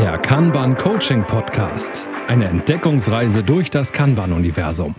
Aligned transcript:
Der 0.00 0.16
Kanban 0.16 0.78
Coaching 0.78 1.26
Podcast. 1.26 2.08
Eine 2.26 2.46
Entdeckungsreise 2.46 3.42
durch 3.42 3.68
das 3.68 3.92
Kanban-Universum. 3.92 4.94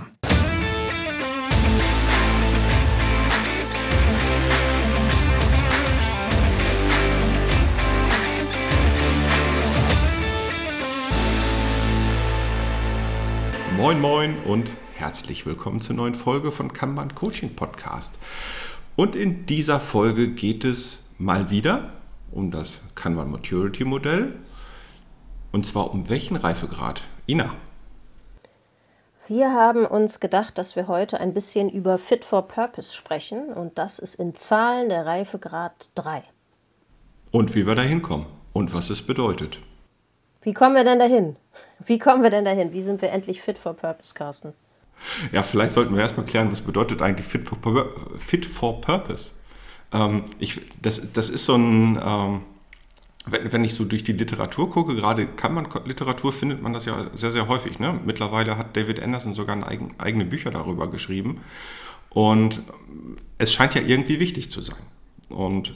Moin 13.76 14.00
Moin 14.00 14.38
und 14.46 14.70
herzlich 14.94 15.48
willkommen 15.48 15.82
zur 15.82 15.96
neuen 15.96 16.14
Folge 16.14 16.52
von 16.52 16.72
Kanban 16.74 17.16
Coaching 17.16 17.56
Podcast. 17.56 18.20
Und 18.96 19.16
in 19.16 19.48
dieser 19.48 19.80
Folge 19.80 20.28
geht 20.28 20.64
es 20.64 21.10
mal 21.18 21.50
wieder 21.50 21.90
um 22.32 22.52
das 22.52 22.82
Kanban 22.94 23.32
Maturity 23.32 23.84
Modell. 23.84 24.36
Und 25.52 25.66
zwar 25.66 25.92
um 25.92 26.10
welchen 26.10 26.38
Reifegrad? 26.38 27.02
Ina. 27.28 27.54
Wir 29.28 29.54
haben 29.54 29.86
uns 29.86 30.20
gedacht, 30.20 30.58
dass 30.58 30.76
wir 30.76 30.88
heute 30.88 31.20
ein 31.20 31.34
bisschen 31.34 31.70
über 31.70 31.98
Fit 31.98 32.26
for 32.26 32.48
Purpose 32.48 32.94
sprechen 32.94 33.54
und 33.54 33.78
das 33.78 34.00
ist 34.00 34.16
in 34.16 34.36
Zahlen 34.36 34.90
der 34.90 35.06
Reifegrad 35.06 35.90
3. 35.96 36.24
Und 37.32 37.56
wie 37.56 37.66
wir 37.66 37.76
da 37.76 37.82
hinkommen 37.82 38.26
und 38.54 38.74
was 38.74 38.90
es 38.90 39.02
bedeutet. 39.02 39.60
Wie 40.42 40.54
kommen 40.54 40.76
wir 40.76 40.84
denn 40.84 41.00
dahin? 41.00 41.38
Wie 41.86 42.00
kommen 42.00 42.24
wir 42.24 42.30
denn 42.30 42.46
dahin? 42.46 42.74
Wie 42.74 42.82
sind 42.82 43.02
wir 43.02 43.12
endlich 43.12 43.42
fit 43.42 43.58
for 43.58 43.74
purpose, 43.74 44.14
Carsten? 44.14 44.54
Ja, 45.32 45.44
vielleicht 45.44 45.74
sollten 45.74 45.96
wir 45.96 46.02
erstmal 46.02 46.26
klären, 46.26 46.52
was 46.52 46.62
bedeutet 46.62 47.02
eigentlich 47.02 47.28
fit 47.28 47.48
for, 47.48 47.58
fit 48.20 48.46
for 48.46 48.82
purpose? 48.82 49.32
Ähm, 49.94 50.26
ich, 50.40 50.62
das, 50.82 51.14
das 51.14 51.30
ist 51.30 51.46
so 51.46 51.56
ein, 51.56 52.00
ähm, 52.04 52.42
wenn, 53.26 53.52
wenn 53.54 53.64
ich 53.64 53.76
so 53.76 53.86
durch 53.86 54.04
die 54.04 54.14
Literatur 54.14 54.70
gucke, 54.70 54.96
gerade 54.96 55.28
kann 55.28 55.54
man 55.54 55.68
Literatur, 55.86 56.34
findet 56.34 56.62
man 56.62 56.74
das 56.74 56.86
ja 56.86 57.06
sehr, 57.14 57.32
sehr 57.32 57.48
häufig. 57.48 57.80
Ne? 57.80 58.00
Mittlerweile 58.04 58.58
hat 58.58 58.76
David 58.76 59.02
Anderson 59.02 59.34
sogar 59.34 59.68
eigen, 59.68 59.94
eigene 59.98 60.26
Bücher 60.26 60.52
darüber 60.52 60.90
geschrieben. 60.90 61.42
Und 62.10 62.62
es 63.38 63.54
scheint 63.54 63.76
ja 63.76 63.82
irgendwie 63.82 64.20
wichtig 64.20 64.52
zu 64.52 64.62
sein. 64.62 64.82
Und 65.30 65.76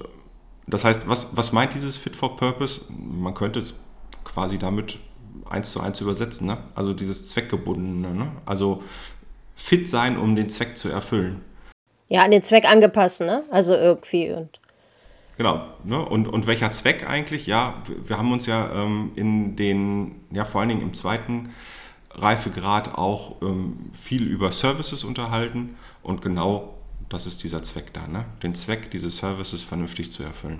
das 0.67 0.83
heißt, 0.83 1.07
was, 1.07 1.37
was 1.37 1.53
meint 1.53 1.73
dieses 1.73 1.97
Fit 1.97 2.15
for 2.15 2.35
Purpose? 2.35 2.81
Man 2.89 3.33
könnte 3.33 3.59
es 3.59 3.75
quasi 4.23 4.57
damit 4.57 4.99
eins 5.47 5.71
zu 5.71 5.79
eins 5.79 6.01
übersetzen. 6.01 6.47
Ne? 6.47 6.57
Also 6.73 6.93
dieses 6.93 7.27
Zweckgebundene. 7.27 8.13
Ne? 8.13 8.31
Also 8.45 8.83
fit 9.55 9.87
sein, 9.87 10.17
um 10.17 10.35
den 10.35 10.49
Zweck 10.49 10.77
zu 10.77 10.89
erfüllen. 10.89 11.41
Ja, 12.07 12.23
an 12.23 12.31
den 12.31 12.43
Zweck 12.43 12.69
angepasst, 12.69 13.21
ne? 13.21 13.43
Also 13.49 13.75
irgendwie 13.75 14.31
und. 14.31 14.59
Genau. 15.37 15.65
Ne? 15.83 16.03
Und, 16.03 16.27
und 16.27 16.47
welcher 16.47 16.71
Zweck 16.71 17.07
eigentlich? 17.07 17.45
Ja, 17.45 17.81
wir 18.05 18.17
haben 18.17 18.31
uns 18.31 18.45
ja 18.45 18.71
ähm, 18.73 19.11
in 19.15 19.55
den, 19.55 20.21
ja 20.31 20.45
vor 20.45 20.61
allen 20.61 20.69
Dingen 20.69 20.81
im 20.81 20.93
zweiten 20.93 21.49
Reifegrad 22.11 22.97
auch 22.97 23.41
ähm, 23.41 23.91
viel 23.93 24.23
über 24.23 24.51
Services 24.51 25.03
unterhalten 25.03 25.75
und 26.01 26.21
genau 26.21 26.75
das 27.09 27.27
ist 27.27 27.43
dieser 27.43 27.61
Zweck 27.61 27.93
da, 27.93 28.07
ne? 28.07 28.25
den 28.41 28.55
Zweck 28.55 28.89
dieses 28.91 29.17
Services 29.17 29.63
vernünftig 29.63 30.11
zu 30.11 30.23
erfüllen. 30.23 30.59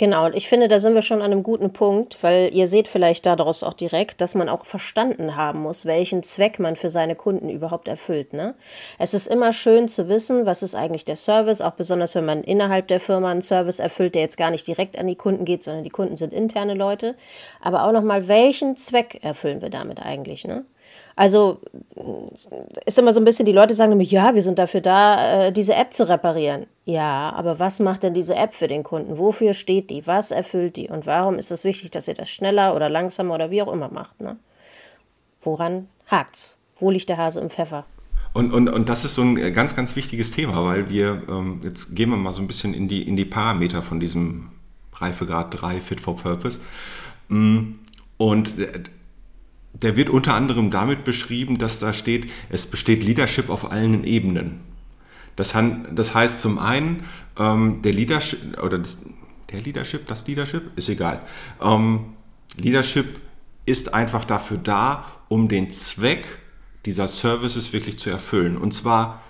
Genau, 0.00 0.28
ich 0.28 0.48
finde, 0.48 0.68
da 0.68 0.78
sind 0.78 0.94
wir 0.94 1.02
schon 1.02 1.22
an 1.22 1.32
einem 1.32 1.42
guten 1.42 1.72
Punkt, 1.72 2.22
weil 2.22 2.54
ihr 2.54 2.68
seht 2.68 2.86
vielleicht 2.86 3.26
daraus 3.26 3.64
auch 3.64 3.74
direkt, 3.74 4.20
dass 4.20 4.36
man 4.36 4.48
auch 4.48 4.64
verstanden 4.64 5.34
haben 5.34 5.58
muss, 5.62 5.86
welchen 5.86 6.22
Zweck 6.22 6.60
man 6.60 6.76
für 6.76 6.88
seine 6.88 7.16
Kunden 7.16 7.48
überhaupt 7.48 7.88
erfüllt. 7.88 8.32
Ne? 8.32 8.54
Es 9.00 9.12
ist 9.12 9.26
immer 9.26 9.52
schön 9.52 9.88
zu 9.88 10.08
wissen, 10.08 10.46
was 10.46 10.62
ist 10.62 10.76
eigentlich 10.76 11.04
der 11.04 11.16
Service, 11.16 11.60
auch 11.60 11.72
besonders 11.72 12.14
wenn 12.14 12.24
man 12.24 12.44
innerhalb 12.44 12.86
der 12.86 13.00
Firma 13.00 13.32
einen 13.32 13.42
Service 13.42 13.80
erfüllt, 13.80 14.14
der 14.14 14.22
jetzt 14.22 14.36
gar 14.36 14.52
nicht 14.52 14.68
direkt 14.68 14.96
an 14.96 15.08
die 15.08 15.16
Kunden 15.16 15.44
geht, 15.44 15.64
sondern 15.64 15.82
die 15.82 15.90
Kunden 15.90 16.14
sind 16.14 16.32
interne 16.32 16.74
Leute. 16.74 17.16
Aber 17.60 17.82
auch 17.82 17.92
nochmal, 17.92 18.28
welchen 18.28 18.76
Zweck 18.76 19.18
erfüllen 19.22 19.62
wir 19.62 19.70
damit 19.70 20.00
eigentlich? 20.00 20.44
Ne? 20.44 20.64
Also 21.18 21.60
ist 22.86 22.96
immer 22.96 23.12
so 23.12 23.20
ein 23.20 23.24
bisschen, 23.24 23.44
die 23.44 23.50
Leute 23.50 23.74
sagen 23.74 23.88
nämlich, 23.88 24.12
ja, 24.12 24.36
wir 24.36 24.40
sind 24.40 24.60
dafür 24.60 24.80
da, 24.80 25.46
äh, 25.46 25.52
diese 25.52 25.74
App 25.74 25.92
zu 25.92 26.08
reparieren. 26.08 26.66
Ja, 26.84 27.32
aber 27.34 27.58
was 27.58 27.80
macht 27.80 28.04
denn 28.04 28.14
diese 28.14 28.36
App 28.36 28.54
für 28.54 28.68
den 28.68 28.84
Kunden? 28.84 29.18
Wofür 29.18 29.52
steht 29.52 29.90
die? 29.90 30.06
Was 30.06 30.30
erfüllt 30.30 30.76
die? 30.76 30.86
Und 30.88 31.06
warum 31.06 31.34
ist 31.34 31.50
es 31.50 31.64
wichtig, 31.64 31.90
dass 31.90 32.06
ihr 32.06 32.14
das 32.14 32.30
schneller 32.30 32.76
oder 32.76 32.88
langsamer 32.88 33.34
oder 33.34 33.50
wie 33.50 33.60
auch 33.62 33.72
immer 33.72 33.88
macht? 33.88 34.20
Ne? 34.20 34.36
Woran 35.42 35.88
hakt's? 36.06 36.56
Wo 36.78 36.88
liegt 36.88 37.08
der 37.08 37.16
Hase 37.16 37.40
im 37.40 37.50
Pfeffer? 37.50 37.84
Und, 38.32 38.54
und, 38.54 38.68
und 38.68 38.88
das 38.88 39.04
ist 39.04 39.14
so 39.14 39.22
ein 39.22 39.52
ganz, 39.52 39.74
ganz 39.74 39.96
wichtiges 39.96 40.30
Thema, 40.30 40.64
weil 40.64 40.88
wir, 40.88 41.22
ähm, 41.28 41.60
jetzt 41.64 41.96
gehen 41.96 42.10
wir 42.10 42.16
mal 42.16 42.32
so 42.32 42.40
ein 42.40 42.46
bisschen 42.46 42.74
in 42.74 42.86
die, 42.86 43.02
in 43.02 43.16
die 43.16 43.24
Parameter 43.24 43.82
von 43.82 43.98
diesem 43.98 44.50
Reifegrad 44.94 45.60
3 45.60 45.80
Fit 45.80 46.00
for 46.00 46.14
Purpose. 46.14 46.60
Mm, 47.26 47.72
und 48.18 48.52
der 49.82 49.96
wird 49.96 50.10
unter 50.10 50.34
anderem 50.34 50.70
damit 50.70 51.04
beschrieben, 51.04 51.58
dass 51.58 51.78
da 51.78 51.92
steht, 51.92 52.30
es 52.50 52.66
besteht 52.66 53.04
Leadership 53.04 53.48
auf 53.48 53.70
allen 53.70 54.04
Ebenen. 54.04 54.60
Das, 55.36 55.54
das 55.92 56.14
heißt 56.14 56.40
zum 56.40 56.58
einen, 56.58 57.04
ähm, 57.38 57.80
der 57.82 57.92
Leadership, 57.92 58.60
oder 58.60 58.78
das, 58.78 59.04
der 59.52 59.60
Leadership, 59.60 60.06
das 60.06 60.26
Leadership, 60.26 60.76
ist 60.76 60.88
egal. 60.88 61.22
Ähm, 61.62 62.14
Leadership 62.56 63.20
ist 63.66 63.94
einfach 63.94 64.24
dafür 64.24 64.58
da, 64.58 65.04
um 65.28 65.48
den 65.48 65.70
Zweck 65.70 66.26
dieser 66.84 67.06
Services 67.06 67.72
wirklich 67.72 67.98
zu 67.98 68.10
erfüllen. 68.10 68.56
Und 68.56 68.72
zwar 68.72 69.22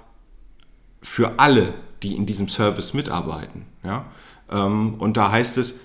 für 1.03 1.39
alle, 1.39 1.75
die 2.03 2.15
in 2.15 2.25
diesem 2.25 2.49
Service 2.49 2.95
mitarbeiten. 2.95 3.67
Ja? 3.85 4.07
Ähm, 4.51 4.95
und 4.95 5.17
da 5.17 5.31
heißt 5.31 5.59
es 5.59 5.81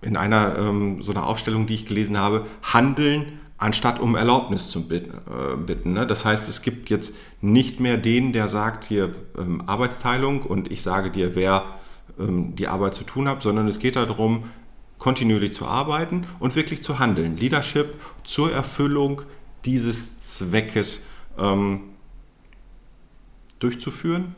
in 0.00 0.16
einer 0.16 0.58
ähm, 0.58 1.02
so 1.02 1.12
einer 1.12 1.26
Aufstellung, 1.26 1.66
die 1.66 1.74
ich 1.74 1.86
gelesen 1.86 2.18
habe, 2.18 2.46
handeln 2.62 3.38
anstatt 3.62 4.00
um 4.00 4.16
Erlaubnis 4.16 4.70
zu 4.70 4.80
äh, 4.90 5.56
bitten. 5.56 5.92
Ne? 5.92 6.06
Das 6.06 6.24
heißt, 6.24 6.48
es 6.48 6.62
gibt 6.62 6.90
jetzt 6.90 7.14
nicht 7.40 7.78
mehr 7.78 7.96
den, 7.96 8.32
der 8.32 8.48
sagt 8.48 8.84
hier 8.84 9.12
ähm, 9.38 9.62
Arbeitsteilung 9.66 10.42
und 10.42 10.72
ich 10.72 10.82
sage 10.82 11.10
dir, 11.10 11.36
wer 11.36 11.64
ähm, 12.18 12.56
die 12.56 12.66
Arbeit 12.66 12.94
zu 12.94 13.04
tun 13.04 13.28
hat, 13.28 13.42
sondern 13.42 13.68
es 13.68 13.78
geht 13.78 13.94
darum, 13.94 14.50
kontinuierlich 14.98 15.52
zu 15.52 15.66
arbeiten 15.66 16.26
und 16.40 16.56
wirklich 16.56 16.82
zu 16.82 16.98
handeln. 16.98 17.36
Leadership 17.36 17.94
zur 18.24 18.52
Erfüllung 18.52 19.22
dieses 19.64 20.20
Zweckes 20.20 21.06
ähm, 21.38 21.82
durchzuführen. 23.60 24.34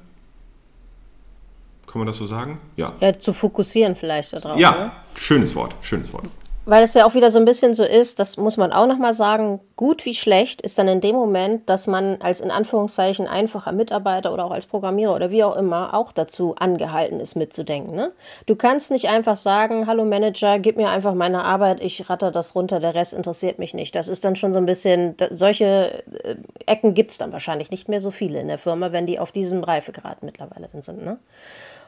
Kann 1.87 1.99
man 1.99 2.07
das 2.07 2.17
so 2.17 2.27
sagen? 2.27 2.61
Ja. 2.77 2.93
Ja, 3.01 3.19
zu 3.19 3.33
fokussieren 3.33 3.97
vielleicht 3.97 4.35
darauf. 4.35 4.59
Ja, 4.59 4.71
ne? 4.71 4.93
schönes 5.15 5.55
Wort, 5.55 5.77
schönes 5.81 6.13
Wort 6.13 6.25
weil 6.67 6.83
es 6.83 6.95
ja 6.95 7.05
auch 7.07 7.15
wieder 7.15 7.31
so 7.31 7.39
ein 7.39 7.45
bisschen 7.45 7.75
so 7.75 7.85
ist, 7.85 8.19
das 8.19 8.37
muss 8.37 8.57
man 8.57 8.73
auch 8.73 8.87
nochmal 8.87 9.13
sagen, 9.13 9.61
gut 9.77 10.05
wie 10.05 10.15
schlecht 10.15 10.63
ist 10.63 10.79
dann 10.79 10.89
in 10.89 11.01
dem 11.01 11.15
Moment, 11.15 11.69
dass 11.69 11.87
man 11.87 12.21
als 12.23 12.41
in 12.41 12.51
Anführungszeichen 12.51 13.27
einfacher 13.27 13.73
Mitarbeiter 13.73 14.33
oder 14.33 14.47
auch 14.47 14.51
als 14.51 14.67
Programmierer 14.67 15.15
oder 15.15 15.31
wie 15.31 15.45
auch 15.45 15.57
immer 15.57 15.93
auch 15.95 16.13
dazu 16.13 16.55
angehalten 16.57 17.21
ist 17.21 17.35
mitzudenken. 17.35 17.95
Ne? 17.95 18.13
Du 18.47 18.57
kannst 18.57 18.91
nicht 18.91 19.09
einfach 19.09 19.37
sagen, 19.37 19.87
hallo 19.87 20.05
Manager, 20.05 20.59
gib 20.59 20.77
mir 20.77 20.89
einfach 20.89 21.15
meine 21.15 21.45
Arbeit, 21.45 21.83
ich 21.83 22.09
ratter 22.09 22.31
das 22.31 22.55
runter, 22.55 22.81
der 22.81 22.95
Rest 22.95 23.13
interessiert 23.13 23.59
mich 23.59 23.75
nicht. 23.75 23.95
Das 23.95 24.09
ist 24.09 24.25
dann 24.25 24.37
schon 24.37 24.53
so 24.53 24.59
ein 24.59 24.67
bisschen, 24.67 25.17
solche 25.31 26.03
äh, 26.23 26.37
Ecken 26.67 26.95
gibt 26.95 27.13
es 27.13 27.19
dann 27.19 27.33
wahrscheinlich 27.33 27.71
nicht 27.71 27.89
mehr 27.89 28.01
so 28.01 28.11
viele 28.11 28.41
in 28.41 28.49
der 28.49 28.59
Firma, 28.59 28.93
wenn 28.93 29.07
die 29.07 29.19
auf 29.19 29.33
diesem 29.33 29.65
Reifegrad 29.65 30.23
mittlerweile 30.23 30.69
sind. 30.81 31.05
Ne? 31.05 31.19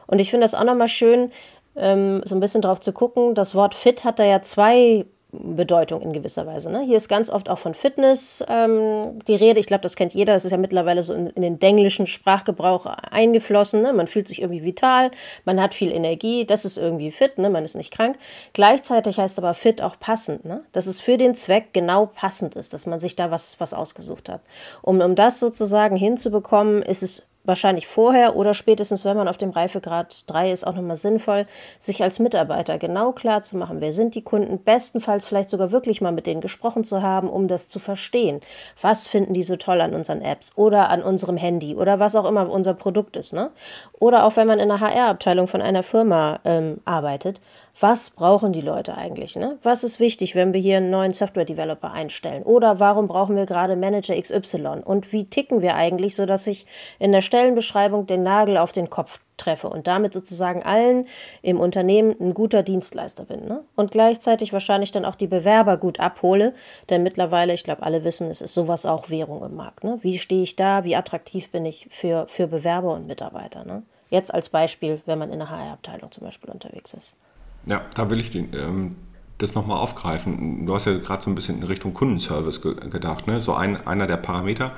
Und 0.07 0.19
ich 0.19 0.31
finde 0.31 0.45
das 0.45 0.55
auch 0.55 0.63
nochmal 0.63 0.87
schön, 0.87 1.31
ähm, 1.77 2.21
so 2.25 2.35
ein 2.35 2.39
bisschen 2.39 2.61
drauf 2.61 2.79
zu 2.79 2.93
gucken. 2.93 3.35
Das 3.35 3.55
Wort 3.55 3.75
fit 3.75 4.03
hat 4.03 4.19
da 4.19 4.25
ja 4.25 4.41
zwei 4.41 5.05
Bedeutung 5.31 6.01
in 6.01 6.13
gewisser 6.13 6.47
Weise. 6.47 6.71
Ne? 6.71 6.81
Hier 6.81 6.95
ist 6.95 7.09
ganz 7.09 7.29
oft 7.29 7.49
auch 7.49 7.59
von 7.59 7.73
Fitness 7.73 8.43
ähm, 8.47 9.19
die 9.27 9.35
Rede. 9.35 9.59
Ich 9.59 9.67
glaube, 9.67 9.81
das 9.81 9.95
kennt 9.95 10.13
jeder. 10.13 10.33
Das 10.33 10.45
ist 10.45 10.51
ja 10.51 10.57
mittlerweile 10.57 11.03
so 11.03 11.13
in, 11.13 11.27
in 11.27 11.41
den 11.41 11.61
englischen 11.61 12.07
Sprachgebrauch 12.07 12.85
eingeflossen. 12.85 13.81
Ne? 13.81 13.91
Man 13.91 14.07
fühlt 14.07 14.27
sich 14.27 14.41
irgendwie 14.41 14.63
vital, 14.63 15.11
man 15.43 15.61
hat 15.61 15.75
viel 15.75 15.91
Energie, 15.91 16.45
das 16.45 16.63
ist 16.63 16.77
irgendwie 16.77 17.11
fit, 17.11 17.37
ne? 17.37 17.49
man 17.49 17.65
ist 17.65 17.75
nicht 17.75 17.91
krank. 17.91 18.17
Gleichzeitig 18.53 19.19
heißt 19.19 19.37
aber 19.37 19.53
fit 19.53 19.81
auch 19.81 19.99
passend, 19.99 20.45
ne? 20.45 20.63
dass 20.71 20.87
es 20.87 21.01
für 21.01 21.17
den 21.17 21.35
Zweck 21.35 21.73
genau 21.73 22.05
passend 22.05 22.55
ist, 22.55 22.73
dass 22.73 22.85
man 22.85 23.01
sich 23.01 23.17
da 23.17 23.29
was, 23.29 23.59
was 23.59 23.73
ausgesucht 23.73 24.29
hat. 24.29 24.41
Um, 24.81 25.01
um 25.01 25.15
das 25.15 25.39
sozusagen 25.41 25.97
hinzubekommen, 25.97 26.81
ist 26.81 27.03
es 27.03 27.23
wahrscheinlich 27.47 27.87
vorher 27.87 28.35
oder 28.35 28.53
spätestens, 28.53 29.05
wenn 29.05 29.17
man 29.17 29.27
auf 29.27 29.37
dem 29.37 29.49
Reifegrad 29.49 30.29
3 30.29 30.51
ist, 30.51 30.67
auch 30.67 30.75
nochmal 30.75 30.95
sinnvoll, 30.95 31.47
sich 31.79 32.03
als 32.03 32.19
Mitarbeiter 32.19 32.77
genau 32.77 33.11
klar 33.11 33.41
zu 33.41 33.57
machen, 33.57 33.81
wer 33.81 33.91
sind 33.91 34.13
die 34.13 34.21
Kunden, 34.21 34.63
bestenfalls 34.63 35.25
vielleicht 35.25 35.49
sogar 35.49 35.71
wirklich 35.71 36.01
mal 36.01 36.11
mit 36.11 36.27
denen 36.27 36.41
gesprochen 36.41 36.83
zu 36.83 37.01
haben, 37.01 37.29
um 37.29 37.47
das 37.47 37.67
zu 37.69 37.79
verstehen. 37.79 38.41
Was 38.81 39.07
finden 39.07 39.33
die 39.33 39.43
so 39.43 39.55
toll 39.55 39.81
an 39.81 39.95
unseren 39.95 40.21
Apps 40.21 40.53
oder 40.55 40.89
an 40.89 41.01
unserem 41.01 41.37
Handy 41.37 41.75
oder 41.75 41.99
was 41.99 42.15
auch 42.15 42.25
immer 42.25 42.49
unser 42.49 42.73
Produkt 42.73 43.17
ist. 43.17 43.33
Ne? 43.33 43.51
Oder 43.99 44.25
auch 44.25 44.35
wenn 44.35 44.47
man 44.47 44.59
in 44.59 44.71
einer 44.71 44.81
HR-Abteilung 44.81 45.47
von 45.47 45.61
einer 45.61 45.83
Firma 45.83 46.39
ähm, 46.45 46.81
arbeitet, 46.85 47.41
was 47.79 48.09
brauchen 48.09 48.53
die 48.53 48.61
Leute 48.61 48.97
eigentlich? 48.97 49.35
Ne? 49.35 49.57
Was 49.61 49.83
ist 49.83 49.99
wichtig, 49.99 50.33
wenn 50.33 50.53
wir 50.53 50.59
hier 50.59 50.77
einen 50.77 50.89
neuen 50.89 51.13
Software-Developer 51.13 51.91
einstellen? 51.91 52.43
Oder 52.43 52.79
warum 52.79 53.07
brauchen 53.07 53.35
wir 53.35 53.45
gerade 53.45 53.75
Manager 53.75 54.19
XY? 54.19 54.81
Und 54.83 55.13
wie 55.13 55.25
ticken 55.25 55.61
wir 55.61 55.75
eigentlich, 55.75 56.15
sodass 56.15 56.47
ich 56.47 56.65
in 56.97 57.11
der 57.11 57.21
Stellenbeschreibung 57.21 58.07
den 58.07 58.23
Nagel 58.23 58.57
auf 58.57 58.71
den 58.71 58.89
Kopf 58.89 59.19
treffe 59.37 59.69
und 59.69 59.85
damit 59.85 60.13
sozusagen 60.13 60.63
allen 60.63 61.07
im 61.43 61.59
Unternehmen 61.59 62.15
ein 62.19 62.33
guter 62.33 62.63
Dienstleister 62.63 63.25
bin. 63.25 63.47
Ne? 63.47 63.63
Und 63.75 63.91
gleichzeitig 63.91 64.51
wahrscheinlich 64.53 64.91
dann 64.91 65.05
auch 65.05 65.13
die 65.13 65.27
Bewerber 65.27 65.77
gut 65.77 65.99
abhole, 65.99 66.55
denn 66.89 67.03
mittlerweile, 67.03 67.53
ich 67.53 67.63
glaube, 67.63 67.83
alle 67.83 68.03
wissen, 68.03 68.31
es 68.31 68.41
ist 68.41 68.55
sowas 68.55 68.87
auch 68.87 69.11
Währung 69.11 69.43
im 69.43 69.55
Markt. 69.55 69.83
Ne? 69.83 69.99
Wie 70.01 70.17
stehe 70.17 70.41
ich 70.41 70.55
da? 70.55 70.83
Wie 70.83 70.95
attraktiv 70.95 71.51
bin 71.51 71.67
ich 71.67 71.87
für, 71.91 72.27
für 72.27 72.47
Bewerber 72.47 72.95
und 72.95 73.05
Mitarbeiter? 73.05 73.63
Ne? 73.63 73.83
Jetzt 74.09 74.33
als 74.33 74.49
Beispiel, 74.49 75.01
wenn 75.05 75.19
man 75.19 75.31
in 75.31 75.39
der 75.39 75.51
HR-Abteilung 75.51 76.11
zum 76.11 76.23
Beispiel 76.23 76.49
unterwegs 76.49 76.95
ist. 76.95 77.17
Ja, 77.67 77.81
da 77.93 78.09
will 78.09 78.19
ich 78.19 78.31
den, 78.31 78.49
ähm, 78.53 78.95
das 79.37 79.53
nochmal 79.53 79.77
aufgreifen. 79.77 80.65
Du 80.65 80.73
hast 80.73 80.85
ja 80.85 80.97
gerade 80.97 81.21
so 81.21 81.29
ein 81.29 81.35
bisschen 81.35 81.59
in 81.59 81.63
Richtung 81.63 81.93
Kundenservice 81.93 82.61
ge 82.61 82.75
gedacht. 82.89 83.27
Ne? 83.27 83.39
So 83.41 83.53
ein, 83.53 83.85
einer 83.85 84.07
der 84.07 84.17
Parameter, 84.17 84.71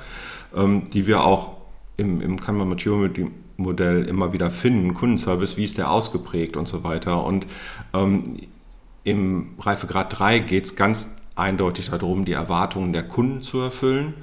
ähm, 0.54 0.90
die 0.90 1.06
wir 1.06 1.24
auch 1.24 1.56
im, 1.96 2.20
im 2.20 2.40
Kanban 2.40 2.68
Maturity 2.68 3.30
Modell 3.56 4.06
immer 4.06 4.32
wieder 4.32 4.50
finden. 4.50 4.94
Kundenservice, 4.94 5.56
wie 5.56 5.64
ist 5.64 5.78
der 5.78 5.90
ausgeprägt 5.90 6.56
und 6.56 6.66
so 6.66 6.82
weiter. 6.82 7.24
Und 7.24 7.46
ähm, 7.94 8.38
im 9.04 9.54
Reifegrad 9.58 10.18
3 10.18 10.40
geht 10.40 10.64
es 10.64 10.76
ganz 10.76 11.14
eindeutig 11.36 11.90
darum, 11.90 12.24
die 12.24 12.32
Erwartungen 12.32 12.92
der 12.92 13.02
Kunden 13.02 13.42
zu 13.42 13.60
erfüllen. 13.60 14.14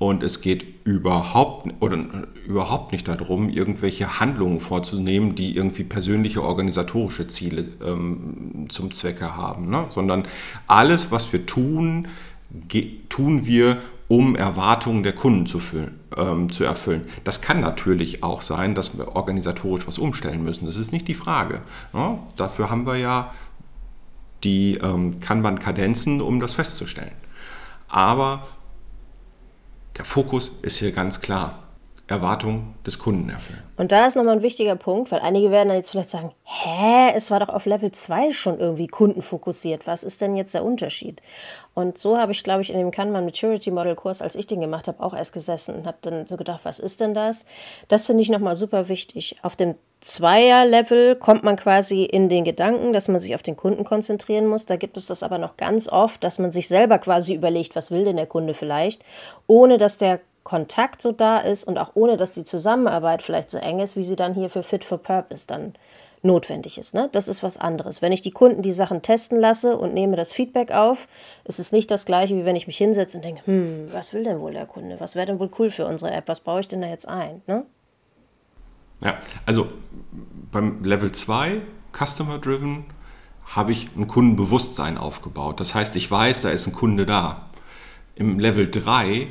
Und 0.00 0.22
es 0.22 0.40
geht 0.40 0.86
überhaupt, 0.86 1.74
oder, 1.80 1.98
überhaupt 2.46 2.92
nicht 2.92 3.06
darum, 3.06 3.50
irgendwelche 3.50 4.18
Handlungen 4.18 4.62
vorzunehmen, 4.62 5.34
die 5.34 5.54
irgendwie 5.54 5.84
persönliche 5.84 6.42
organisatorische 6.42 7.26
Ziele 7.26 7.66
ähm, 7.86 8.64
zum 8.70 8.92
Zwecke 8.92 9.36
haben, 9.36 9.68
ne? 9.68 9.88
sondern 9.90 10.26
alles, 10.66 11.12
was 11.12 11.30
wir 11.34 11.44
tun, 11.44 12.08
tun 13.10 13.44
wir, 13.44 13.76
um 14.08 14.36
Erwartungen 14.36 15.02
der 15.02 15.12
Kunden 15.12 15.44
zu, 15.44 15.58
füllen, 15.60 16.00
ähm, 16.16 16.50
zu, 16.50 16.64
erfüllen. 16.64 17.02
Das 17.24 17.42
kann 17.42 17.60
natürlich 17.60 18.22
auch 18.22 18.40
sein, 18.40 18.74
dass 18.74 18.96
wir 18.96 19.14
organisatorisch 19.16 19.86
was 19.86 19.98
umstellen 19.98 20.42
müssen. 20.42 20.64
Das 20.64 20.78
ist 20.78 20.94
nicht 20.94 21.08
die 21.08 21.14
Frage. 21.14 21.60
Ne? 21.92 22.18
Dafür 22.38 22.70
haben 22.70 22.86
wir 22.86 22.96
ja 22.96 23.34
die 24.44 24.78
ähm, 24.78 25.20
Kanban-Kadenzen, 25.20 26.22
um 26.22 26.40
das 26.40 26.54
festzustellen. 26.54 27.12
Aber 27.86 28.46
der 29.98 30.04
Fokus 30.04 30.50
ist 30.62 30.78
hier 30.78 30.92
ganz 30.92 31.20
klar. 31.20 31.59
Erwartung 32.10 32.74
des 32.84 32.98
Kunden 32.98 33.30
erfüllen. 33.30 33.62
Und 33.76 33.92
da 33.92 34.06
ist 34.06 34.16
nochmal 34.16 34.36
ein 34.36 34.42
wichtiger 34.42 34.76
Punkt, 34.76 35.10
weil 35.10 35.20
einige 35.20 35.50
werden 35.50 35.68
dann 35.68 35.76
jetzt 35.76 35.90
vielleicht 35.90 36.10
sagen, 36.10 36.32
hä, 36.44 37.12
es 37.14 37.30
war 37.30 37.40
doch 37.40 37.48
auf 37.48 37.66
Level 37.66 37.92
2 37.92 38.32
schon 38.32 38.58
irgendwie 38.58 38.88
kundenfokussiert. 38.88 39.86
Was 39.86 40.02
ist 40.02 40.20
denn 40.20 40.36
jetzt 40.36 40.52
der 40.52 40.64
Unterschied? 40.64 41.22
Und 41.72 41.96
so 41.96 42.18
habe 42.18 42.32
ich, 42.32 42.42
glaube 42.42 42.62
ich, 42.62 42.70
in 42.70 42.78
dem 42.78 42.90
Kanban 42.90 43.24
Maturity 43.24 43.70
Model 43.70 43.94
Kurs, 43.94 44.20
als 44.20 44.34
ich 44.34 44.46
den 44.46 44.60
gemacht 44.60 44.88
habe, 44.88 45.02
auch 45.02 45.14
erst 45.14 45.32
gesessen 45.32 45.76
und 45.76 45.86
habe 45.86 45.98
dann 46.02 46.26
so 46.26 46.36
gedacht, 46.36 46.60
was 46.64 46.80
ist 46.80 47.00
denn 47.00 47.14
das? 47.14 47.46
Das 47.88 48.06
finde 48.06 48.22
ich 48.22 48.28
nochmal 48.28 48.56
super 48.56 48.88
wichtig. 48.88 49.36
Auf 49.42 49.56
dem 49.56 49.76
Zweier-Level 50.00 51.16
kommt 51.16 51.44
man 51.44 51.56
quasi 51.56 52.04
in 52.04 52.28
den 52.28 52.44
Gedanken, 52.44 52.92
dass 52.92 53.08
man 53.08 53.20
sich 53.20 53.34
auf 53.34 53.42
den 53.42 53.56
Kunden 53.56 53.84
konzentrieren 53.84 54.46
muss. 54.46 54.66
Da 54.66 54.76
gibt 54.76 54.96
es 54.96 55.06
das 55.06 55.22
aber 55.22 55.38
noch 55.38 55.56
ganz 55.56 55.88
oft, 55.88 56.24
dass 56.24 56.38
man 56.38 56.50
sich 56.50 56.68
selber 56.68 56.98
quasi 56.98 57.34
überlegt, 57.34 57.76
was 57.76 57.90
will 57.90 58.04
denn 58.04 58.16
der 58.16 58.26
Kunde 58.26 58.54
vielleicht, 58.54 59.04
ohne 59.46 59.78
dass 59.78 59.96
der 59.96 60.20
Kontakt 60.42 61.02
so 61.02 61.12
da 61.12 61.38
ist 61.38 61.64
und 61.64 61.78
auch 61.78 61.90
ohne, 61.94 62.16
dass 62.16 62.34
die 62.34 62.44
Zusammenarbeit 62.44 63.22
vielleicht 63.22 63.50
so 63.50 63.58
eng 63.58 63.78
ist, 63.80 63.96
wie 63.96 64.04
sie 64.04 64.16
dann 64.16 64.34
hier 64.34 64.48
für 64.48 64.62
Fit 64.62 64.84
for 64.84 64.98
Purpose 64.98 65.46
dann 65.46 65.74
notwendig 66.22 66.78
ist. 66.78 66.94
Ne? 66.94 67.08
Das 67.12 67.28
ist 67.28 67.42
was 67.42 67.56
anderes. 67.56 68.02
Wenn 68.02 68.12
ich 68.12 68.20
die 68.20 68.30
Kunden 68.30 68.62
die 68.62 68.72
Sachen 68.72 69.02
testen 69.02 69.40
lasse 69.40 69.76
und 69.76 69.94
nehme 69.94 70.16
das 70.16 70.32
Feedback 70.32 70.70
auf, 70.70 71.08
ist 71.44 71.58
es 71.58 71.72
nicht 71.72 71.90
das 71.90 72.04
gleiche, 72.04 72.36
wie 72.36 72.44
wenn 72.44 72.56
ich 72.56 72.66
mich 72.66 72.76
hinsetze 72.76 73.18
und 73.18 73.24
denke, 73.24 73.46
hm, 73.46 73.88
was 73.92 74.12
will 74.12 74.24
denn 74.24 74.40
wohl 74.40 74.52
der 74.52 74.66
Kunde? 74.66 74.96
Was 74.98 75.16
wäre 75.16 75.26
denn 75.26 75.38
wohl 75.38 75.50
cool 75.58 75.70
für 75.70 75.86
unsere 75.86 76.12
App? 76.12 76.28
Was 76.28 76.40
baue 76.40 76.60
ich 76.60 76.68
denn 76.68 76.82
da 76.82 76.88
jetzt 76.88 77.08
ein? 77.08 77.42
Ne? 77.46 77.64
Ja, 79.02 79.18
also 79.46 79.68
beim 80.52 80.84
Level 80.84 81.10
2, 81.10 81.62
Customer 81.92 82.38
Driven, 82.38 82.84
habe 83.46 83.72
ich 83.72 83.86
ein 83.96 84.06
Kundenbewusstsein 84.06 84.98
aufgebaut. 84.98 85.58
Das 85.58 85.74
heißt, 85.74 85.96
ich 85.96 86.10
weiß, 86.10 86.42
da 86.42 86.50
ist 86.50 86.66
ein 86.66 86.74
Kunde 86.74 87.06
da. 87.06 87.48
Im 88.14 88.38
Level 88.38 88.70
3 88.70 89.28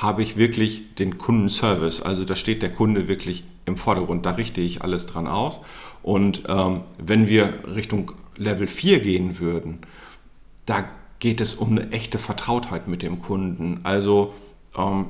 habe 0.00 0.22
ich 0.22 0.36
wirklich 0.36 0.94
den 0.94 1.18
Kundenservice. 1.18 2.00
Also 2.02 2.24
da 2.24 2.36
steht 2.36 2.62
der 2.62 2.72
Kunde 2.72 3.08
wirklich 3.08 3.42
im 3.66 3.76
Vordergrund. 3.76 4.24
Da 4.24 4.30
richte 4.30 4.60
ich 4.60 4.82
alles 4.82 5.06
dran 5.06 5.26
aus. 5.26 5.60
Und 6.04 6.44
ähm, 6.48 6.82
wenn 6.98 7.26
wir 7.26 7.52
Richtung 7.74 8.12
Level 8.36 8.68
4 8.68 9.00
gehen 9.00 9.40
würden, 9.40 9.80
da 10.66 10.84
geht 11.18 11.40
es 11.40 11.54
um 11.54 11.70
eine 11.70 11.90
echte 11.90 12.18
Vertrautheit 12.18 12.86
mit 12.86 13.02
dem 13.02 13.20
Kunden. 13.20 13.80
Also 13.82 14.34
ähm, 14.76 15.06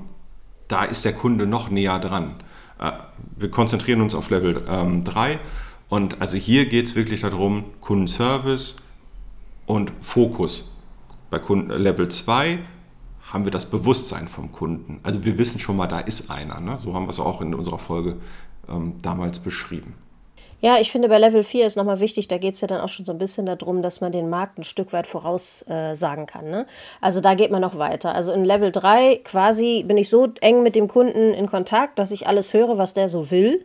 da 0.68 0.84
ist 0.84 1.04
der 1.04 1.12
Kunde 1.12 1.46
noch 1.46 1.68
näher 1.68 1.98
dran. 1.98 2.36
Äh, 2.80 2.92
wir 3.36 3.50
konzentrieren 3.50 4.00
uns 4.00 4.14
auf 4.14 4.30
Level 4.30 4.64
ähm, 4.66 5.04
3 5.04 5.38
und 5.90 6.22
also 6.22 6.38
hier 6.38 6.66
geht 6.66 6.86
es 6.86 6.94
wirklich 6.94 7.20
darum, 7.20 7.64
Kundenservice 7.82 8.76
und 9.66 9.92
Fokus. 10.00 10.70
Bei 11.28 11.38
Kunden, 11.38 11.70
Level 11.72 12.08
2 12.08 12.58
haben 13.32 13.44
wir 13.44 13.50
das 13.50 13.70
Bewusstsein 13.70 14.28
vom 14.28 14.52
Kunden. 14.52 15.00
Also 15.02 15.24
wir 15.24 15.38
wissen 15.38 15.60
schon 15.60 15.76
mal, 15.76 15.86
da 15.86 16.00
ist 16.00 16.30
einer. 16.30 16.60
Ne? 16.60 16.78
So 16.78 16.94
haben 16.94 17.06
wir 17.06 17.10
es 17.10 17.20
auch 17.20 17.40
in 17.40 17.54
unserer 17.54 17.78
Folge 17.78 18.16
ähm, 18.68 18.94
damals 19.02 19.38
beschrieben. 19.38 19.94
Ja, 20.60 20.78
ich 20.80 20.90
finde 20.90 21.08
bei 21.08 21.18
Level 21.18 21.44
4 21.44 21.66
ist 21.66 21.76
nochmal 21.76 22.00
wichtig, 22.00 22.26
da 22.26 22.36
geht 22.36 22.54
es 22.54 22.60
ja 22.60 22.66
dann 22.66 22.80
auch 22.80 22.88
schon 22.88 23.04
so 23.04 23.12
ein 23.12 23.18
bisschen 23.18 23.46
darum, 23.46 23.80
dass 23.80 24.00
man 24.00 24.10
den 24.10 24.28
Markt 24.28 24.58
ein 24.58 24.64
Stück 24.64 24.92
weit 24.92 25.06
voraussagen 25.06 26.24
äh, 26.24 26.26
kann. 26.26 26.50
Ne? 26.50 26.66
Also 27.00 27.20
da 27.20 27.34
geht 27.34 27.52
man 27.52 27.60
noch 27.60 27.78
weiter. 27.78 28.12
Also 28.12 28.32
in 28.32 28.44
Level 28.44 28.72
3 28.72 29.20
quasi 29.22 29.84
bin 29.86 29.96
ich 29.96 30.08
so 30.08 30.26
eng 30.40 30.64
mit 30.64 30.74
dem 30.74 30.88
Kunden 30.88 31.32
in 31.32 31.46
Kontakt, 31.46 32.00
dass 32.00 32.10
ich 32.10 32.26
alles 32.26 32.54
höre, 32.54 32.76
was 32.76 32.92
der 32.92 33.06
so 33.08 33.30
will. 33.30 33.64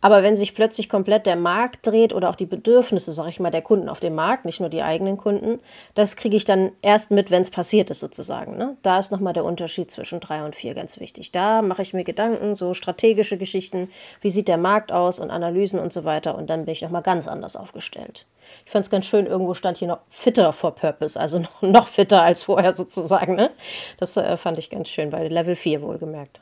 Aber 0.00 0.22
wenn 0.22 0.36
sich 0.36 0.54
plötzlich 0.54 0.88
komplett 0.88 1.26
der 1.26 1.34
Markt 1.34 1.84
dreht 1.84 2.12
oder 2.12 2.30
auch 2.30 2.36
die 2.36 2.46
Bedürfnisse, 2.46 3.10
sag 3.12 3.28
ich 3.28 3.40
mal, 3.40 3.50
der 3.50 3.62
Kunden 3.62 3.88
auf 3.88 3.98
dem 3.98 4.14
Markt, 4.14 4.44
nicht 4.44 4.60
nur 4.60 4.68
die 4.68 4.82
eigenen 4.82 5.16
Kunden, 5.16 5.58
das 5.96 6.14
kriege 6.14 6.36
ich 6.36 6.44
dann 6.44 6.70
erst 6.82 7.10
mit, 7.10 7.32
wenn 7.32 7.42
es 7.42 7.50
passiert 7.50 7.90
ist 7.90 7.98
sozusagen. 7.98 8.56
Ne? 8.56 8.76
Da 8.82 9.00
ist 9.00 9.10
nochmal 9.10 9.32
der 9.32 9.44
Unterschied 9.44 9.90
zwischen 9.90 10.20
drei 10.20 10.44
und 10.44 10.54
vier 10.54 10.74
ganz 10.74 11.00
wichtig. 11.00 11.32
Da 11.32 11.62
mache 11.62 11.82
ich 11.82 11.94
mir 11.94 12.04
Gedanken, 12.04 12.54
so 12.54 12.74
strategische 12.74 13.38
Geschichten, 13.38 13.90
wie 14.20 14.30
sieht 14.30 14.46
der 14.46 14.56
Markt 14.56 14.92
aus 14.92 15.18
und 15.18 15.32
Analysen 15.32 15.80
und 15.80 15.92
so 15.92 16.04
weiter 16.04 16.27
und 16.34 16.48
dann 16.50 16.64
bin 16.64 16.72
ich 16.72 16.82
nochmal 16.82 17.02
ganz 17.02 17.28
anders 17.28 17.56
aufgestellt. 17.56 18.26
Ich 18.64 18.72
fand 18.72 18.84
es 18.84 18.90
ganz 18.90 19.06
schön, 19.06 19.26
irgendwo 19.26 19.54
stand 19.54 19.78
hier 19.78 19.88
noch 19.88 20.00
fitter 20.08 20.52
for 20.52 20.74
purpose, 20.74 21.18
also 21.18 21.42
noch, 21.60 21.86
fitter 21.86 22.22
als 22.22 22.44
vorher 22.44 22.72
sozusagen. 22.72 23.34
Ne? 23.34 23.50
Das 23.98 24.16
äh, 24.16 24.36
fand 24.36 24.58
ich 24.58 24.70
ganz 24.70 24.88
schön, 24.88 25.10
bei 25.10 25.28
Level 25.28 25.54
4 25.54 25.82
wohlgemerkt. 25.82 26.40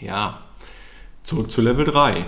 Ja, 0.00 0.40
Zurück 1.30 1.50
zu 1.50 1.60
Level 1.60 1.84
3. 1.84 2.24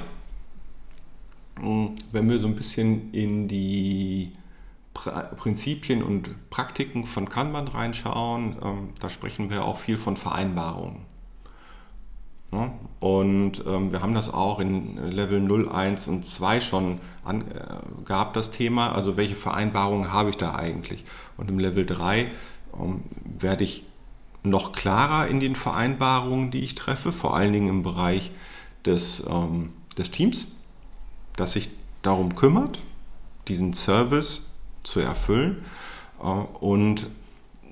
Hm, 1.59 1.97
wenn 2.13 2.31
wir 2.31 2.39
so 2.39 2.47
ein 2.47 2.55
bisschen 2.55 3.13
in 3.13 3.49
die 3.49 4.33
Prinzipien 4.95 6.02
und 6.02 6.50
Praktiken 6.50 7.05
von 7.05 7.29
Kanban 7.29 7.67
reinschauen, 7.69 8.59
ähm, 8.62 8.88
da 9.00 9.11
sprechen 9.11 9.50
wir 9.50 9.64
auch 9.64 9.79
viel 9.79 9.97
von 9.97 10.17
Vereinbarungen. 10.17 11.00
Und 13.00 13.64
ähm, 13.66 13.92
wir 13.92 14.02
haben 14.02 14.14
das 14.14 14.32
auch 14.32 14.61
in 14.61 14.97
Level 15.11 15.40
0, 15.40 15.71
1 15.71 16.06
und 16.06 16.26
2 16.26 16.61
schon 16.61 17.00
an, 17.25 17.40
äh, 17.40 18.04
gehabt, 18.04 18.37
das 18.37 18.50
Thema. 18.50 18.92
Also 18.92 19.16
welche 19.16 19.35
Vereinbarungen 19.35 20.12
habe 20.12 20.30
ich 20.30 20.37
da 20.37 20.54
eigentlich? 20.54 21.04
Und 21.38 21.49
im 21.49 21.59
Level 21.59 21.87
3 21.87 22.30
ähm, 22.78 23.02
werde 23.25 23.64
ich 23.64 23.85
noch 24.42 24.73
klarer 24.73 25.28
in 25.28 25.40
den 25.40 25.56
Vereinbarungen, 25.56 26.50
die 26.50 26.61
ich 26.61 26.75
treffe, 26.75 27.11
vor 27.11 27.35
allen 27.35 27.52
Dingen 27.52 27.68
im 27.68 27.82
Bereich 27.82 28.30
des, 28.85 29.26
ähm, 29.28 29.73
des 29.97 30.11
Teams, 30.11 30.49
das 31.37 31.52
sich 31.52 31.71
darum 32.02 32.35
kümmert, 32.35 32.82
diesen 33.49 33.73
Service 33.73 34.50
zu 34.82 35.00
erfüllen. 35.00 35.64
Äh, 36.21 36.26
und 36.26 37.06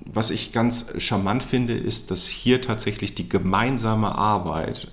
was 0.05 0.29
ich 0.29 0.51
ganz 0.51 0.93
charmant 0.97 1.43
finde, 1.43 1.73
ist, 1.73 2.11
dass 2.11 2.27
hier 2.27 2.61
tatsächlich 2.61 3.15
die 3.15 3.29
gemeinsame 3.29 4.15
Arbeit 4.15 4.87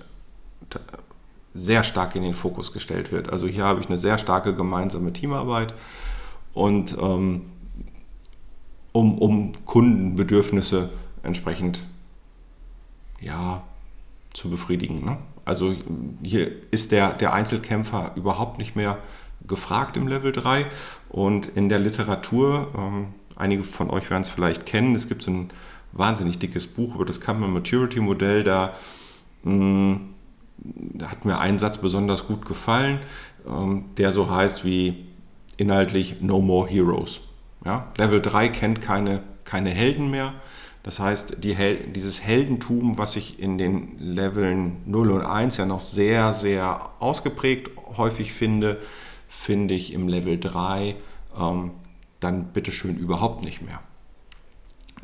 sehr 1.53 1.83
stark 1.83 2.15
in 2.15 2.23
den 2.23 2.33
Fokus 2.33 2.71
gestellt 2.71 3.11
wird. 3.11 3.31
Also 3.31 3.47
hier 3.47 3.63
habe 3.63 3.79
ich 3.79 3.87
eine 3.87 3.97
sehr 3.97 4.17
starke 4.17 4.55
gemeinsame 4.55 5.11
Teamarbeit 5.13 5.73
und 6.53 6.95
ähm, 6.99 7.41
um, 8.91 9.17
um 9.17 9.51
Kundenbedürfnisse 9.65 10.89
entsprechend 11.23 11.79
ja, 13.19 13.63
zu 14.33 14.49
befriedigen. 14.49 15.03
Ne? 15.03 15.17
Also 15.45 15.75
hier 16.23 16.51
ist 16.71 16.91
der, 16.91 17.11
der 17.13 17.33
Einzelkämpfer 17.33 18.11
überhaupt 18.15 18.57
nicht 18.57 18.75
mehr 18.75 18.99
gefragt 19.47 19.97
im 19.97 20.07
Level 20.07 20.31
3. 20.31 20.65
Und 21.09 21.47
in 21.47 21.69
der 21.69 21.79
Literatur, 21.79 22.67
ähm, 22.77 23.07
einige 23.39 23.63
von 23.63 23.89
euch 23.89 24.09
werden 24.09 24.21
es 24.21 24.29
vielleicht 24.29 24.65
kennen, 24.65 24.95
es 24.95 25.07
gibt 25.07 25.23
so 25.23 25.31
ein 25.31 25.49
wahnsinnig 25.91 26.37
dickes 26.37 26.67
Buch 26.67 26.95
über 26.95 27.05
das 27.05 27.19
Kanban 27.19 27.51
Maturity 27.51 27.99
Modell, 27.99 28.43
da, 28.43 28.75
mh, 29.43 29.53
mm, 29.53 30.13
da, 30.57 31.09
hat 31.09 31.25
mir 31.25 31.39
ein 31.39 31.57
Satz 31.57 31.79
besonders 31.79 32.27
gut 32.27 32.45
gefallen, 32.45 32.99
ähm, 33.47 33.85
der 33.97 34.11
so 34.11 34.29
heißt 34.29 34.65
wie, 34.65 35.05
inhaltlich 35.57 36.21
No 36.21 36.41
More 36.41 36.69
Heroes. 36.69 37.19
Ja? 37.65 37.91
Level 37.97 38.21
3 38.21 38.49
kennt 38.49 38.81
keine, 38.81 39.21
keine 39.43 39.71
Helden 39.71 40.09
mehr. 40.09 40.33
Das 40.83 40.99
heißt, 40.99 41.43
die 41.43 41.55
Hel 41.55 41.77
dieses 41.93 42.23
Heldentum, 42.23 42.97
was 42.97 43.17
ich 43.17 43.39
in 43.39 43.57
den 43.57 43.99
Leveln 43.99 44.77
0 44.85 45.11
und 45.11 45.25
1 45.25 45.57
ja 45.57 45.65
noch 45.65 45.81
sehr, 45.81 46.31
sehr 46.31 46.91
ausgeprägt 46.99 47.71
häufig 47.97 48.31
finde, 48.31 48.79
finde 49.27 49.73
ich 49.73 49.93
im 49.93 50.07
Level 50.07 50.39
3 50.39 50.95
ähm, 51.37 51.71
dann 52.19 52.47
bitteschön 52.53 52.97
überhaupt 52.97 53.43
nicht 53.43 53.61
mehr. 53.61 53.79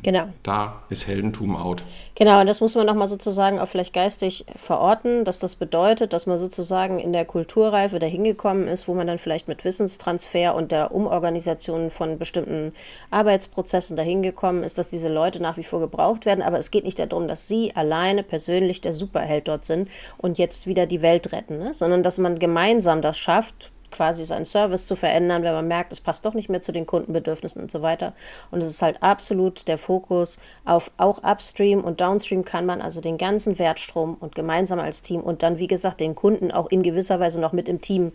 Genau. 0.02 0.28
Da 0.42 0.82
ist 0.88 1.06
Heldentum 1.06 1.56
out. 1.56 1.82
Genau, 2.14 2.40
und 2.40 2.46
das 2.46 2.60
muss 2.60 2.74
man 2.74 2.86
nochmal 2.86 3.08
sozusagen 3.08 3.58
auch 3.58 3.66
vielleicht 3.66 3.92
geistig 3.92 4.44
verorten, 4.54 5.24
dass 5.24 5.38
das 5.38 5.56
bedeutet, 5.56 6.12
dass 6.12 6.26
man 6.26 6.38
sozusagen 6.38 6.98
in 6.98 7.12
der 7.12 7.24
Kulturreife 7.24 7.98
dahin 7.98 8.24
gekommen 8.24 8.68
ist, 8.68 8.88
wo 8.88 8.94
man 8.94 9.06
dann 9.06 9.18
vielleicht 9.18 9.48
mit 9.48 9.64
Wissenstransfer 9.64 10.54
und 10.54 10.70
der 10.70 10.92
Umorganisation 10.92 11.90
von 11.90 12.18
bestimmten 12.18 12.72
Arbeitsprozessen 13.10 13.96
dahin 13.96 14.22
gekommen 14.22 14.62
ist, 14.62 14.78
dass 14.78 14.90
diese 14.90 15.08
Leute 15.08 15.40
nach 15.40 15.56
wie 15.56 15.64
vor 15.64 15.80
gebraucht 15.80 16.26
werden. 16.26 16.42
Aber 16.42 16.58
es 16.58 16.70
geht 16.70 16.84
nicht 16.84 16.98
darum, 16.98 17.26
dass 17.26 17.48
sie 17.48 17.74
alleine 17.74 18.22
persönlich 18.22 18.80
der 18.80 18.92
Superheld 18.92 19.48
dort 19.48 19.64
sind 19.64 19.88
und 20.18 20.38
jetzt 20.38 20.66
wieder 20.66 20.86
die 20.86 21.02
Welt 21.02 21.32
retten, 21.32 21.58
ne? 21.58 21.74
sondern 21.74 22.02
dass 22.02 22.18
man 22.18 22.38
gemeinsam 22.38 23.02
das 23.02 23.18
schafft, 23.18 23.72
quasi 23.90 24.24
seinen 24.24 24.44
Service 24.44 24.86
zu 24.86 24.96
verändern, 24.96 25.42
wenn 25.42 25.52
man 25.52 25.68
merkt, 25.68 25.92
es 25.92 26.00
passt 26.00 26.24
doch 26.24 26.34
nicht 26.34 26.48
mehr 26.48 26.60
zu 26.60 26.72
den 26.72 26.86
Kundenbedürfnissen 26.86 27.62
und 27.62 27.70
so 27.70 27.82
weiter. 27.82 28.12
Und 28.50 28.60
es 28.60 28.68
ist 28.68 28.82
halt 28.82 29.02
absolut 29.02 29.68
der 29.68 29.78
Fokus 29.78 30.38
auf 30.64 30.90
auch 30.96 31.22
Upstream 31.22 31.82
und 31.82 32.00
Downstream 32.00 32.44
kann 32.44 32.66
man 32.66 32.80
also 32.80 33.00
den 33.00 33.18
ganzen 33.18 33.58
Wertstrom 33.58 34.16
und 34.18 34.34
gemeinsam 34.34 34.78
als 34.78 35.02
Team 35.02 35.20
und 35.20 35.42
dann, 35.42 35.58
wie 35.58 35.66
gesagt, 35.66 36.00
den 36.00 36.14
Kunden 36.14 36.50
auch 36.50 36.66
in 36.70 36.82
gewisser 36.82 37.20
Weise 37.20 37.40
noch 37.40 37.52
mit 37.52 37.68
im 37.68 37.80
Team 37.80 38.12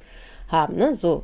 haben. 0.49 0.75
Ne? 0.75 0.95
So, 0.95 1.23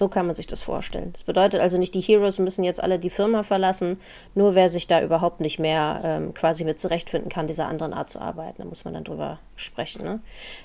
so 0.00 0.08
kann 0.08 0.24
man 0.24 0.34
sich 0.34 0.46
das 0.46 0.62
vorstellen. 0.62 1.12
Das 1.12 1.24
bedeutet 1.24 1.60
also 1.60 1.76
nicht, 1.76 1.94
die 1.94 2.00
Heroes 2.00 2.38
müssen 2.38 2.64
jetzt 2.64 2.82
alle 2.82 2.98
die 2.98 3.10
Firma 3.10 3.42
verlassen, 3.42 4.00
nur 4.34 4.54
wer 4.54 4.70
sich 4.70 4.86
da 4.86 5.02
überhaupt 5.02 5.40
nicht 5.40 5.58
mehr 5.58 6.00
ähm, 6.02 6.32
quasi 6.32 6.64
mit 6.64 6.78
zurechtfinden 6.78 7.30
kann, 7.30 7.46
dieser 7.46 7.68
anderen 7.68 7.92
Art 7.92 8.08
zu 8.08 8.18
arbeiten. 8.18 8.62
Da 8.62 8.66
muss 8.66 8.86
man 8.86 8.94
dann 8.94 9.04
drüber 9.04 9.40
sprechen. 9.56 10.02
Ne? 10.02 10.20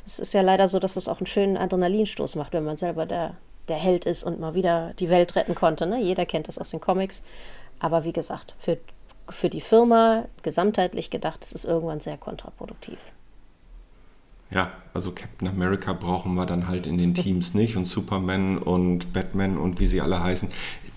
Es 0.06 0.20
ist 0.20 0.34
ja 0.34 0.39
leider 0.39 0.70
so, 0.70 0.80
dass 0.80 0.96
es 0.96 1.10
auch 1.10 1.20
einen 1.20 1.27
schönen 1.27 1.58
Adrenalinstoß 1.58 2.38
macht, 2.38 2.54
wenn 2.54 2.63
man 2.63 2.77
selber 2.77 3.06
der, 3.06 3.36
der 3.68 3.75
Held 3.75 4.06
ist 4.06 4.24
und 4.24 4.39
mal 4.39 4.56
wieder 4.56 4.94
die 5.00 5.10
Welt 5.10 5.36
retten 5.36 5.54
konnte. 5.54 5.86
Ne? 5.86 6.00
Jeder 6.00 6.25
kennt 6.25 6.48
das 6.48 6.58
aus 6.58 6.70
den 6.70 6.80
Comics. 6.80 7.22
Aber 7.80 8.06
wie 8.06 8.13
gesagt, 8.13 8.56
für, 8.58 8.77
für 9.27 9.50
die 9.50 9.60
Firma 9.60 10.30
gesamtheitlich 10.44 11.10
gedacht, 11.10 11.44
ist 11.44 11.54
es 11.54 11.65
irgendwann 11.65 12.00
sehr 12.00 12.18
kontraproduktiv. 12.18 13.00
Ja, 14.55 14.71
also 14.93 15.12
Captain 15.12 15.50
America 15.50 15.91
brauchen 15.91 16.33
wir 16.35 16.45
dann 16.45 16.69
halt 16.69 16.88
in 16.88 16.97
den 16.97 17.13
Teams 17.13 17.53
nicht 17.53 17.75
und 17.75 17.83
Superman 17.83 18.57
und 18.57 19.12
Batman 19.12 19.57
und 19.57 19.81
wie 19.81 19.85
sie 19.85 20.00
alle 20.00 20.24
heißen, 20.24 20.47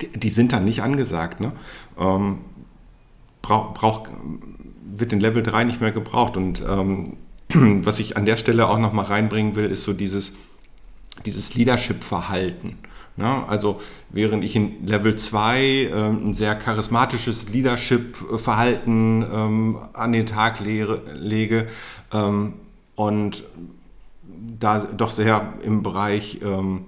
die, 0.01 0.17
die 0.17 0.29
sind 0.29 0.53
dann 0.53 0.65
nicht 0.65 0.81
angesagt. 0.81 1.41
Ne? 1.41 1.51
Ähm, 1.99 2.39
brauch, 3.43 3.75
brauch, 3.75 4.07
wird 4.93 5.13
in 5.13 5.19
Level 5.19 5.43
3 5.43 5.65
nicht 5.65 5.81
mehr 5.81 5.91
gebraucht 5.91 6.37
und 6.37 6.63
ähm, 6.69 7.17
was 7.49 7.99
ich 7.99 8.17
an 8.17 8.27
der 8.27 8.37
Stelle 8.37 8.69
auch 8.69 8.79
nochmal 8.79 9.07
reinbringen 9.07 9.57
will, 9.57 9.67
ist 9.67 9.83
so 9.83 9.93
dieses, 9.93 10.37
dieses 11.27 11.57
Leadership-Verhalten. 11.57 12.79
Ne? 13.17 13.43
Also 13.49 13.81
während 14.11 14.45
ich 14.45 14.55
in 14.55 14.87
Level 14.87 15.17
2 15.17 15.61
äh, 15.61 15.93
ein 15.93 16.33
sehr 16.33 16.55
charismatisches 16.55 17.49
Leadership-Verhalten 17.49 19.27
ähm, 19.29 19.79
an 19.95 20.13
den 20.13 20.27
Tag 20.27 20.61
lehre, 20.61 21.03
lege, 21.17 21.67
ähm, 22.13 22.53
und 22.99 23.45
da 24.59 24.81
doch 24.81 25.11
sehr 25.11 25.55
im 25.63 25.85
Bereich 25.85 26.41
ähm, 26.43 26.87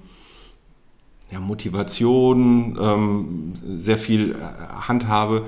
ja, 1.30 1.38
Motivation 1.38 2.76
ähm, 2.80 3.54
sehr 3.62 3.96
viel 3.96 4.32
äh, 4.32 4.36
handhabe, 4.88 5.46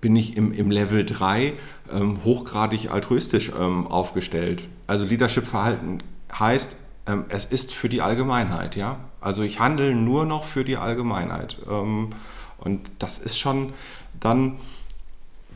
bin 0.00 0.16
ich 0.16 0.36
im, 0.36 0.52
im 0.52 0.72
Level 0.72 1.04
3 1.04 1.52
ähm, 1.92 2.24
hochgradig 2.24 2.90
altruistisch 2.90 3.52
ähm, 3.56 3.86
aufgestellt. 3.86 4.64
Also 4.88 5.04
Leadership-Verhalten 5.04 5.98
heißt, 6.36 6.76
ähm, 7.06 7.26
es 7.28 7.44
ist 7.44 7.72
für 7.72 7.88
die 7.88 8.02
Allgemeinheit. 8.02 8.74
Ja? 8.74 8.98
Also 9.20 9.42
ich 9.42 9.60
handle 9.60 9.94
nur 9.94 10.24
noch 10.24 10.42
für 10.42 10.64
die 10.64 10.76
Allgemeinheit. 10.76 11.58
Ähm, 11.70 12.10
und 12.58 12.90
das 12.98 13.18
ist 13.18 13.38
schon 13.38 13.74
dann, 14.18 14.56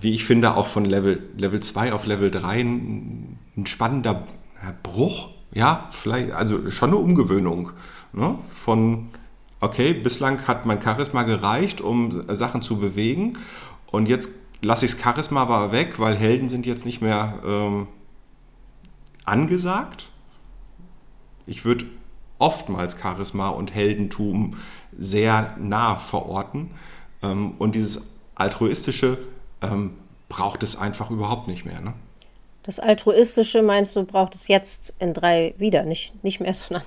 wie 0.01 0.13
ich 0.13 0.25
finde, 0.25 0.57
auch 0.57 0.69
von 0.69 0.85
Level, 0.85 1.29
Level 1.37 1.59
2 1.59 1.93
auf 1.93 2.07
Level 2.07 2.31
3 2.31 2.61
ein, 2.61 3.39
ein 3.57 3.67
spannender 3.67 4.25
Bruch, 4.73 5.31
ja, 5.53 5.89
vielleicht, 5.91 6.33
also 6.33 6.71
schon 6.71 6.91
eine 6.91 6.99
Umgewöhnung 6.99 7.71
ne? 8.13 8.39
von, 8.49 9.09
okay, 9.61 9.93
bislang 9.93 10.47
hat 10.47 10.67
mein 10.67 10.81
Charisma 10.81 11.23
gereicht, 11.23 11.81
um 11.81 12.25
Sachen 12.35 12.63
zu 12.63 12.79
bewegen 12.79 13.39
und 13.87 14.09
jetzt 14.09 14.31
lasse 14.63 14.87
ich 14.87 14.93
das 14.93 15.01
Charisma 15.01 15.43
aber 15.43 15.73
weg, 15.73 15.99
weil 15.99 16.17
Helden 16.17 16.49
sind 16.49 16.67
jetzt 16.67 16.87
nicht 16.87 17.01
mehr 17.01 17.35
ähm, 17.47 17.87
angesagt. 19.25 20.11
Ich 21.47 21.65
würde 21.65 21.85
oftmals 22.39 22.99
Charisma 23.01 23.49
und 23.49 23.75
Heldentum 23.75 24.57
sehr 24.97 25.57
nah 25.59 25.97
verorten 25.97 26.71
ähm, 27.23 27.53
und 27.59 27.75
dieses 27.75 28.03
altruistische 28.35 29.19
ähm, 29.63 29.93
braucht 30.29 30.63
es 30.63 30.77
einfach 30.77 31.11
überhaupt 31.11 31.49
nicht 31.49 31.65
mehr. 31.65 31.81
Ne? 31.81 31.93
Das 32.65 32.81
Altruistische 32.81 33.63
meinst 33.63 33.95
du, 33.95 34.05
braucht 34.05 34.35
es 34.35 34.49
jetzt 34.49 34.95
in 34.99 35.15
drei 35.15 35.55
wieder, 35.59 35.85
nicht, 35.85 36.25
nicht 36.25 36.41
mehr, 36.41 36.53
sondern. 36.55 36.85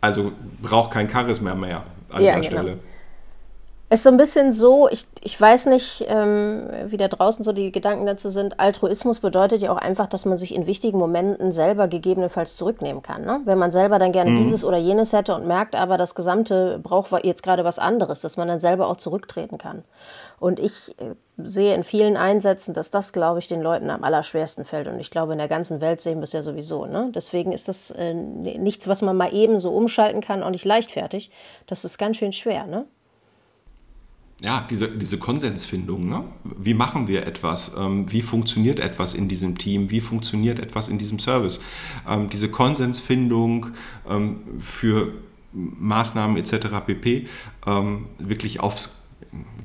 Also 0.00 0.32
braucht 0.62 0.92
kein 0.92 1.08
Charisma 1.08 1.54
mehr 1.54 1.84
an 2.10 2.22
ja, 2.22 2.38
der 2.38 2.48
genau. 2.48 2.62
Stelle. 2.62 2.78
Es 3.90 4.00
ist 4.00 4.04
so 4.04 4.10
ein 4.10 4.16
bisschen 4.16 4.50
so, 4.50 4.88
ich, 4.88 5.06
ich 5.22 5.38
weiß 5.38 5.66
nicht, 5.66 6.04
ähm, 6.08 6.68
wie 6.86 6.96
da 6.96 7.06
draußen 7.06 7.44
so 7.44 7.52
die 7.52 7.70
Gedanken 7.70 8.06
dazu 8.06 8.30
sind. 8.30 8.58
Altruismus 8.58 9.20
bedeutet 9.20 9.60
ja 9.60 9.70
auch 9.70 9.76
einfach, 9.76 10.06
dass 10.06 10.24
man 10.24 10.38
sich 10.38 10.54
in 10.54 10.66
wichtigen 10.66 10.98
Momenten 10.98 11.52
selber 11.52 11.86
gegebenenfalls 11.86 12.56
zurücknehmen 12.56 13.02
kann. 13.02 13.26
Ne? 13.26 13.42
Wenn 13.44 13.58
man 13.58 13.72
selber 13.72 13.98
dann 13.98 14.10
gerne 14.10 14.30
mhm. 14.30 14.38
dieses 14.38 14.64
oder 14.64 14.78
jenes 14.78 15.12
hätte 15.12 15.34
und 15.34 15.46
merkt, 15.46 15.76
aber 15.76 15.98
das 15.98 16.14
Gesamte 16.14 16.80
braucht 16.82 17.12
jetzt 17.24 17.42
gerade 17.42 17.62
was 17.62 17.78
anderes, 17.78 18.22
dass 18.22 18.38
man 18.38 18.48
dann 18.48 18.58
selber 18.58 18.88
auch 18.88 18.96
zurücktreten 18.96 19.58
kann. 19.58 19.84
Und 20.40 20.60
ich 20.60 20.98
äh, 20.98 21.14
sehe 21.36 21.74
in 21.74 21.84
vielen 21.84 22.16
Einsätzen, 22.16 22.72
dass 22.72 22.90
das, 22.90 23.12
glaube 23.12 23.38
ich, 23.38 23.48
den 23.48 23.60
Leuten 23.60 23.90
am 23.90 24.02
allerschwersten 24.02 24.64
fällt. 24.64 24.88
Und 24.88 24.98
ich 24.98 25.10
glaube, 25.10 25.32
in 25.32 25.38
der 25.38 25.48
ganzen 25.48 25.82
Welt 25.82 26.00
sehen 26.00 26.18
wir 26.18 26.24
es 26.24 26.32
ja 26.32 26.40
sowieso. 26.40 26.86
Ne? 26.86 27.12
Deswegen 27.14 27.52
ist 27.52 27.68
das 27.68 27.90
äh, 27.90 28.14
nichts, 28.14 28.88
was 28.88 29.02
man 29.02 29.16
mal 29.16 29.34
eben 29.34 29.58
so 29.58 29.74
umschalten 29.74 30.22
kann, 30.22 30.42
auch 30.42 30.50
nicht 30.50 30.64
leichtfertig. 30.64 31.30
Das 31.66 31.84
ist 31.84 31.98
ganz 31.98 32.16
schön 32.16 32.32
schwer. 32.32 32.66
Ne? 32.66 32.86
Ja, 34.40 34.66
diese, 34.68 34.88
diese 34.88 35.18
Konsensfindung. 35.18 36.08
Ne? 36.08 36.24
Wie 36.44 36.74
machen 36.74 37.06
wir 37.06 37.26
etwas? 37.26 37.76
Ähm, 37.78 38.10
wie 38.10 38.22
funktioniert 38.22 38.80
etwas 38.80 39.14
in 39.14 39.28
diesem 39.28 39.56
Team? 39.58 39.90
Wie 39.90 40.00
funktioniert 40.00 40.58
etwas 40.58 40.88
in 40.88 40.98
diesem 40.98 41.18
Service? 41.18 41.60
Ähm, 42.08 42.28
diese 42.30 42.50
Konsensfindung 42.50 43.68
ähm, 44.08 44.40
für 44.60 45.14
Maßnahmen 45.52 46.36
etc. 46.36 46.66
pp. 46.84 47.28
Ähm, 47.66 48.06
wirklich 48.18 48.60
aufs 48.60 49.04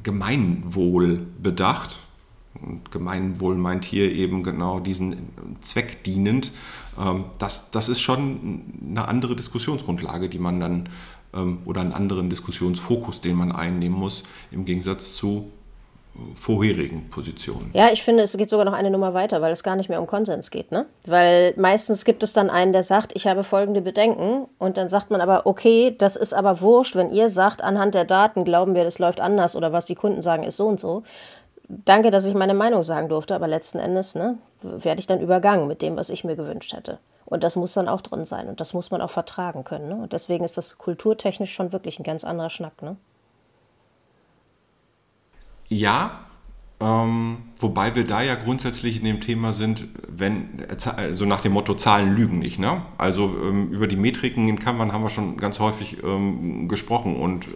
Gemeinwohl 0.03 1.25
bedacht. 1.41 1.97
Und 2.61 2.91
Gemeinwohl 2.91 3.55
meint 3.55 3.85
hier 3.85 4.11
eben 4.11 4.43
genau 4.43 4.79
diesen 4.79 5.29
Zweck 5.61 6.03
dienend. 6.03 6.51
Ähm, 6.97 7.25
das, 7.39 7.71
das 7.71 7.89
ist 7.89 8.01
schon 8.01 8.61
eine 8.87 9.07
andere 9.07 9.35
Diskussionsgrundlage, 9.35 10.29
die 10.29 10.39
man 10.39 10.59
dann 10.59 10.89
oder 11.65 11.81
einen 11.81 11.93
anderen 11.93 12.29
Diskussionsfokus, 12.29 13.21
den 13.21 13.35
man 13.35 13.51
einnehmen 13.51 13.97
muss, 13.97 14.23
im 14.51 14.65
Gegensatz 14.65 15.13
zu 15.13 15.51
äh, 16.15 16.19
vorherigen 16.35 17.09
Positionen. 17.09 17.69
Ja, 17.73 17.89
ich 17.91 18.01
finde, 18.01 18.23
es 18.23 18.35
geht 18.35 18.49
sogar 18.49 18.65
noch 18.65 18.73
eine 18.73 18.89
Nummer 18.89 19.13
weiter, 19.13 19.41
weil 19.41 19.51
es 19.51 19.61
gar 19.61 19.75
nicht 19.75 19.89
mehr 19.89 20.01
um 20.01 20.07
Konsens 20.07 20.49
geht. 20.49 20.71
Ne? 20.71 20.87
Weil 21.05 21.53
meistens 21.55 22.03
gibt 22.03 22.23
es 22.23 22.33
dann 22.33 22.49
einen, 22.49 22.73
der 22.73 22.81
sagt, 22.81 23.11
ich 23.15 23.27
habe 23.27 23.43
folgende 23.43 23.81
Bedenken 23.81 24.47
und 24.57 24.77
dann 24.77 24.89
sagt 24.89 25.11
man 25.11 25.21
aber, 25.21 25.45
okay, 25.45 25.95
das 25.95 26.15
ist 26.15 26.33
aber 26.33 26.61
wurscht, 26.61 26.95
wenn 26.95 27.11
ihr 27.11 27.29
sagt, 27.29 27.61
anhand 27.63 27.93
der 27.93 28.05
Daten 28.05 28.43
glauben 28.43 28.73
wir, 28.73 28.83
das 28.83 28.97
läuft 28.97 29.21
anders 29.21 29.55
oder 29.55 29.71
was 29.71 29.85
die 29.85 29.95
Kunden 29.95 30.23
sagen, 30.23 30.43
ist 30.43 30.57
so 30.57 30.67
und 30.67 30.79
so. 30.79 31.03
Danke, 31.71 32.09
dass 32.09 32.25
ich 32.25 32.33
meine 32.33 32.55
Meinung 32.55 32.81
sagen 32.81 33.09
durfte, 33.09 33.35
aber 33.35 33.47
letzten 33.47 33.77
Endes 33.77 34.15
ne, 34.15 34.39
werde 34.61 34.99
ich 34.99 35.05
dann 35.05 35.21
übergangen 35.21 35.67
mit 35.67 35.83
dem, 35.83 35.95
was 35.97 36.09
ich 36.09 36.23
mir 36.23 36.35
gewünscht 36.35 36.73
hätte. 36.73 36.97
Und 37.25 37.43
das 37.43 37.55
muss 37.55 37.73
dann 37.73 37.87
auch 37.87 38.01
drin 38.01 38.25
sein 38.25 38.47
und 38.47 38.59
das 38.59 38.73
muss 38.73 38.89
man 38.89 39.01
auch 39.01 39.11
vertragen 39.11 39.63
können. 39.63 39.87
Ne? 39.87 39.95
Und 39.95 40.13
deswegen 40.13 40.43
ist 40.43 40.57
das 40.57 40.79
kulturtechnisch 40.79 41.53
schon 41.53 41.71
wirklich 41.71 41.99
ein 41.99 42.03
ganz 42.03 42.23
anderer 42.23 42.49
Schnack. 42.49 42.81
Ne? 42.81 42.97
Ja, 45.67 46.21
ähm, 46.81 47.37
wobei 47.57 47.93
wir 47.95 48.05
da 48.05 48.21
ja 48.21 48.35
grundsätzlich 48.35 48.97
in 48.99 49.03
dem 49.03 49.19
Thema 49.19 49.51
sind, 49.51 49.85
wenn, 50.07 50.65
also 50.95 51.25
nach 51.25 51.41
dem 51.41 51.51
Motto 51.51 51.73
Zahlen 51.73 52.15
lügen 52.15 52.39
nicht. 52.39 52.57
Ne? 52.57 52.81
Also 52.97 53.25
ähm, 53.25 53.69
über 53.71 53.85
die 53.85 53.97
Metriken 53.97 54.47
in 54.47 54.59
Kanban 54.59 54.93
haben 54.93 55.03
wir 55.03 55.09
schon 55.09 55.35
ganz 55.35 55.59
häufig 55.59 55.97
ähm, 56.03 56.69
gesprochen. 56.69 57.17
Und 57.17 57.47
äh, 57.47 57.49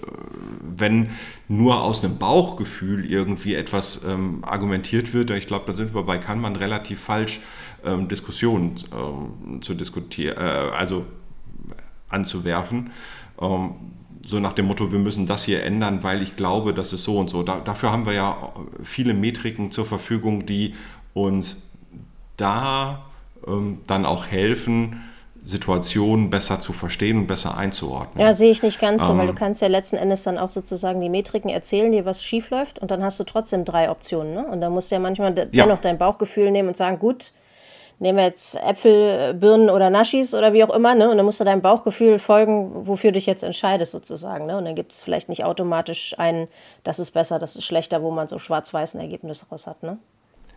wenn 0.76 1.12
nur 1.48 1.82
aus 1.84 2.04
einem 2.04 2.18
Bauchgefühl 2.18 3.10
irgendwie 3.10 3.56
etwas 3.56 4.04
ähm, 4.04 4.40
argumentiert 4.44 5.14
wird, 5.14 5.30
ich 5.32 5.48
glaube, 5.48 5.66
da 5.68 5.72
sind 5.72 5.96
wir 5.96 6.04
bei 6.04 6.18
Kanban 6.18 6.58
relativ 6.58 7.00
falsch 7.00 7.40
ähm, 7.86 8.10
Diskussionen 8.10 8.76
ähm, 8.92 9.62
zu 9.62 9.74
diskutieren, 9.74 10.36
äh, 10.38 10.42
also 10.42 11.06
anzuwerfen. 12.10 12.92
Ähm, 14.24 14.30
so 14.30 14.40
nach 14.40 14.54
dem 14.54 14.66
Motto, 14.68 14.92
wir 14.92 15.00
müssen 15.00 15.26
das 15.26 15.44
hier 15.44 15.64
ändern, 15.64 16.04
weil 16.04 16.22
ich 16.22 16.36
glaube, 16.36 16.74
das 16.74 16.94
ist 16.94 17.04
so 17.04 17.18
und 17.18 17.30
so. 17.30 17.44
Da, 17.44 17.60
dafür 17.60 17.92
haben 17.92 18.06
wir 18.06 18.14
ja 18.14 18.54
viele 18.84 19.14
Metriken 19.14 19.72
zur 19.72 19.86
Verfügung, 19.86 20.46
die 20.46 20.76
uns 21.14 21.64
da 22.38 23.06
ähm, 23.48 23.82
dann 23.88 24.06
auch 24.06 24.28
helfen, 24.28 25.04
Situationen 25.46 26.30
besser 26.30 26.62
zu 26.62 26.72
verstehen 26.72 27.18
und 27.18 27.28
besser 27.28 27.58
einzuordnen. 27.58 28.26
Ja, 28.26 28.32
sehe 28.32 28.50
ich 28.50 28.64
nicht 28.64 28.80
ganz 28.80 29.04
so, 29.04 29.12
ähm, 29.12 29.18
weil 29.18 29.28
du 29.28 29.34
kannst 29.34 29.62
ja 29.62 29.68
letzten 29.68 29.98
Endes 29.98 30.24
dann 30.24 30.38
auch 30.38 30.50
sozusagen 30.50 31.02
die 31.02 31.10
Metriken 31.10 31.50
erzählen, 31.50 31.92
dir 31.92 32.06
was 32.06 32.24
schief 32.24 32.50
läuft 32.50 32.80
und 32.80 32.92
dann 32.92 33.04
hast 33.04 33.20
du 33.20 33.26
trotzdem 33.26 33.66
drei 33.66 33.90
Optionen. 33.90 34.34
Ne? 34.34 34.46
Und 34.46 34.62
dann 34.62 34.72
musst 34.72 34.90
du 34.90 34.96
ja 34.96 35.00
manchmal 35.00 35.38
ja. 35.38 35.46
dennoch 35.66 35.82
dein 35.82 35.98
Bauchgefühl 35.98 36.50
nehmen 36.50 36.70
und 36.70 36.78
sagen, 36.78 36.98
gut, 36.98 37.34
nehmen 38.04 38.18
wir 38.18 38.26
jetzt 38.26 38.56
Äpfel, 38.56 39.34
Birnen 39.34 39.70
oder 39.70 39.90
Naschis 39.90 40.36
oder 40.36 40.54
wie 40.54 40.64
auch 40.64 40.70
immer, 40.70 40.94
ne? 40.94 41.10
Und 41.10 41.18
dann 41.18 41.26
musst 41.26 41.40
du 41.40 41.44
deinem 41.44 41.62
Bauchgefühl 41.62 42.20
folgen, 42.20 42.86
wofür 42.86 43.12
du 43.12 43.16
dich 43.16 43.26
jetzt 43.26 43.44
entscheidest, 43.44 43.94
sozusagen. 43.94 44.46
Ne? 44.46 44.58
Und 44.58 44.66
dann 44.66 44.76
gibt 44.76 44.92
es 44.92 45.04
vielleicht 45.04 45.30
nicht 45.30 45.44
automatisch 45.44 46.14
einen, 46.20 46.48
das 46.84 47.00
ist 47.00 47.12
besser, 47.12 47.40
das 47.40 47.56
ist 47.56 47.64
schlechter, 47.64 48.04
wo 48.04 48.12
man 48.12 48.28
so 48.28 48.38
schwarz-weiß 48.38 48.94
ein 48.96 49.02
Ergebnis 49.02 49.46
raus 49.52 49.66
hat, 49.66 49.82
ne? 49.82 49.98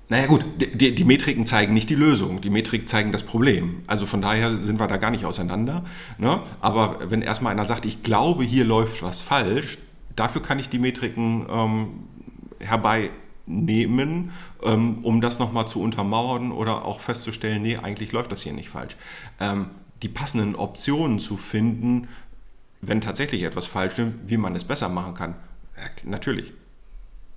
Naja 0.08 0.26
gut, 0.26 0.44
die, 0.58 0.94
die, 0.94 1.04
Metriken 1.04 1.46
zeigen 1.46 1.74
nicht 1.74 1.90
die 1.90 1.96
Lösung, 1.96 2.40
die 2.40 2.50
Metriken 2.50 2.86
zeigen 2.86 3.10
das 3.10 3.24
Problem. 3.24 3.82
Also 3.88 4.06
von 4.06 4.22
daher 4.22 4.56
sind 4.56 4.78
wir 4.78 4.86
da 4.86 4.98
gar 4.98 5.10
nicht 5.10 5.24
auseinander. 5.24 5.82
Ne? 6.18 6.42
Aber 6.60 6.98
wenn 7.10 7.22
erstmal 7.22 7.50
einer 7.50 7.64
sagt, 7.64 7.86
ich 7.86 8.04
glaube, 8.04 8.44
hier 8.44 8.64
läuft 8.64 9.02
was 9.02 9.20
falsch, 9.20 9.78
dafür 10.14 10.42
kann 10.42 10.60
ich 10.60 10.68
die 10.68 10.78
Metriken 10.78 11.46
ähm, 11.50 11.88
herbeinehmen, 13.46 14.32
ähm, 14.62 15.04
um 15.04 15.20
das 15.20 15.38
nochmal 15.38 15.68
zu 15.68 15.80
untermauern 15.80 16.52
oder 16.52 16.84
auch 16.84 17.00
festzustellen, 17.00 17.62
nee, 17.62 17.76
eigentlich 17.76 18.12
läuft 18.12 18.32
das 18.32 18.42
hier 18.42 18.52
nicht 18.52 18.68
falsch. 18.68 18.96
Ähm, 19.40 19.70
die 20.02 20.08
passenden 20.08 20.54
Optionen 20.54 21.18
zu 21.18 21.36
finden, 21.36 22.08
wenn 22.82 23.00
tatsächlich 23.00 23.42
etwas 23.42 23.66
falsch 23.66 23.98
ist, 23.98 24.12
wie 24.26 24.36
man 24.36 24.54
es 24.54 24.64
besser 24.64 24.88
machen 24.88 25.14
kann, 25.14 25.34
ja, 25.76 25.84
natürlich. 26.04 26.52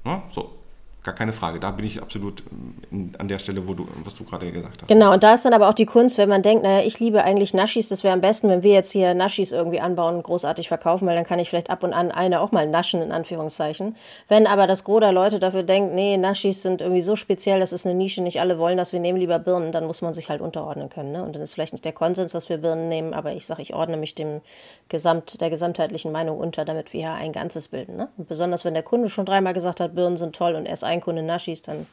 Ne? 0.03 0.21
So, 0.31 0.58
gar 1.03 1.15
keine 1.15 1.31
Frage. 1.31 1.59
Da 1.59 1.71
bin 1.71 1.85
ich 1.85 2.01
absolut 2.01 2.43
ähm, 2.91 3.13
an 3.17 3.27
der 3.27 3.39
Stelle, 3.39 3.67
wo 3.67 3.73
du, 3.73 3.87
was 4.03 4.15
du 4.15 4.25
gerade 4.25 4.51
gesagt 4.51 4.81
hast. 4.81 4.87
Genau, 4.87 5.13
und 5.13 5.23
da 5.23 5.33
ist 5.33 5.45
dann 5.45 5.53
aber 5.53 5.69
auch 5.69 5.73
die 5.73 5.85
Kunst, 5.85 6.17
wenn 6.17 6.27
man 6.27 6.41
denkt, 6.41 6.63
naja, 6.63 6.85
ich 6.85 6.99
liebe 6.99 7.23
eigentlich 7.23 7.53
Naschis, 7.53 7.89
das 7.89 8.03
wäre 8.03 8.13
am 8.13 8.21
besten, 8.21 8.49
wenn 8.49 8.63
wir 8.63 8.73
jetzt 8.73 8.91
hier 8.91 9.13
Naschis 9.13 9.53
irgendwie 9.53 9.79
anbauen 9.79 10.15
und 10.15 10.23
großartig 10.23 10.67
verkaufen, 10.67 11.07
weil 11.07 11.15
dann 11.15 11.23
kann 11.23 11.39
ich 11.39 11.49
vielleicht 11.49 11.69
ab 11.69 11.83
und 11.83 11.93
an 11.93 12.11
eine 12.11 12.41
auch 12.41 12.51
mal 12.51 12.67
naschen, 12.67 13.01
in 13.01 13.11
Anführungszeichen. 13.11 13.95
Wenn 14.27 14.45
aber 14.45 14.67
das 14.67 14.83
Gros 14.83 14.99
der 14.99 15.13
Leute 15.13 15.39
dafür 15.39 15.63
denkt, 15.63 15.93
nee, 15.93 16.17
Naschis 16.17 16.61
sind 16.61 16.81
irgendwie 16.81 17.01
so 17.01 17.15
speziell, 17.15 17.61
das 17.61 17.71
ist 17.71 17.85
eine 17.85 17.95
Nische, 17.95 18.21
nicht 18.21 18.41
alle 18.41 18.59
wollen 18.59 18.77
das, 18.77 18.91
wir 18.91 18.99
nehmen 18.99 19.19
lieber 19.19 19.39
Birnen, 19.39 19.71
dann 19.71 19.85
muss 19.85 20.01
man 20.01 20.13
sich 20.13 20.29
halt 20.29 20.41
unterordnen 20.41 20.89
können. 20.89 21.13
Ne? 21.13 21.23
Und 21.23 21.33
dann 21.33 21.41
ist 21.41 21.53
vielleicht 21.53 21.73
nicht 21.73 21.85
der 21.85 21.93
Konsens, 21.93 22.33
dass 22.33 22.49
wir 22.49 22.57
Birnen 22.57 22.89
nehmen, 22.89 23.13
aber 23.13 23.31
ich 23.31 23.45
sage, 23.45 23.61
ich 23.61 23.73
ordne 23.73 23.95
mich 23.95 24.15
dem 24.15 24.41
Gesamt, 24.89 25.39
der 25.39 25.49
gesamtheitlichen 25.49 26.11
Meinung 26.11 26.37
unter, 26.37 26.65
damit 26.65 26.91
wir 26.91 27.13
ein 27.13 27.31
Ganzes 27.31 27.69
bilden. 27.69 27.95
Ne? 27.95 28.09
Und 28.17 28.27
besonders, 28.27 28.65
wenn 28.65 28.73
der 28.73 28.83
Kunde 28.83 29.09
schon 29.09 29.25
dreimal 29.25 29.53
gesagt 29.53 29.79
hat, 29.79 29.95
Birnen 29.95 30.17
sind 30.17 30.35
toll 30.35 30.55
und 30.55 30.65
er 30.65 30.73
ist 30.73 30.83
ein 30.99 31.03
Kunde 31.03 31.23
Naschis, 31.23 31.61
dann 31.61 31.87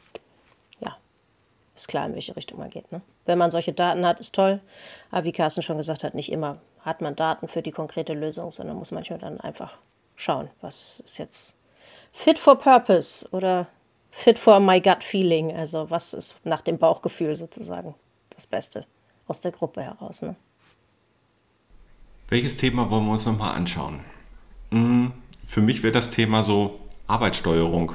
ja, 0.79 0.97
ist 1.75 1.87
klar, 1.87 2.05
in 2.05 2.13
welche 2.13 2.35
Richtung 2.35 2.59
man 2.59 2.69
geht. 2.69 2.91
Ne? 2.91 3.01
Wenn 3.25 3.37
man 3.37 3.51
solche 3.51 3.73
Daten 3.73 4.05
hat, 4.05 4.19
ist 4.19 4.35
toll. 4.35 4.59
Aber 5.11 5.23
wie 5.23 5.31
Carsten 5.31 5.61
schon 5.61 5.77
gesagt 5.77 6.03
hat, 6.03 6.13
nicht 6.13 6.31
immer 6.31 6.59
hat 6.81 7.01
man 7.01 7.15
Daten 7.15 7.47
für 7.47 7.61
die 7.61 7.71
konkrete 7.71 8.13
Lösung, 8.13 8.51
sondern 8.51 8.77
muss 8.77 8.91
manchmal 8.91 9.19
dann 9.19 9.41
einfach 9.41 9.77
schauen, 10.15 10.49
was 10.61 11.01
ist 11.01 11.17
jetzt 11.17 11.57
fit 12.11 12.39
for 12.39 12.57
purpose 12.57 13.27
oder 13.31 13.67
fit 14.11 14.39
for 14.39 14.59
my 14.59 14.79
gut 14.79 15.03
feeling. 15.03 15.55
Also 15.55 15.89
was 15.89 16.13
ist 16.13 16.35
nach 16.45 16.61
dem 16.61 16.77
Bauchgefühl 16.77 17.35
sozusagen 17.35 17.95
das 18.29 18.47
Beste 18.47 18.85
aus 19.27 19.41
der 19.41 19.51
Gruppe 19.51 19.81
heraus. 19.81 20.21
Ne? 20.21 20.35
Welches 22.29 22.57
Thema 22.57 22.89
wollen 22.89 23.05
wir 23.05 23.13
uns 23.13 23.25
nochmal 23.25 23.55
anschauen? 23.55 24.01
Hm, 24.71 25.13
für 25.45 25.61
mich 25.61 25.83
wäre 25.83 25.93
das 25.93 26.09
Thema 26.09 26.43
so 26.43 26.79
Arbeitssteuerung 27.07 27.93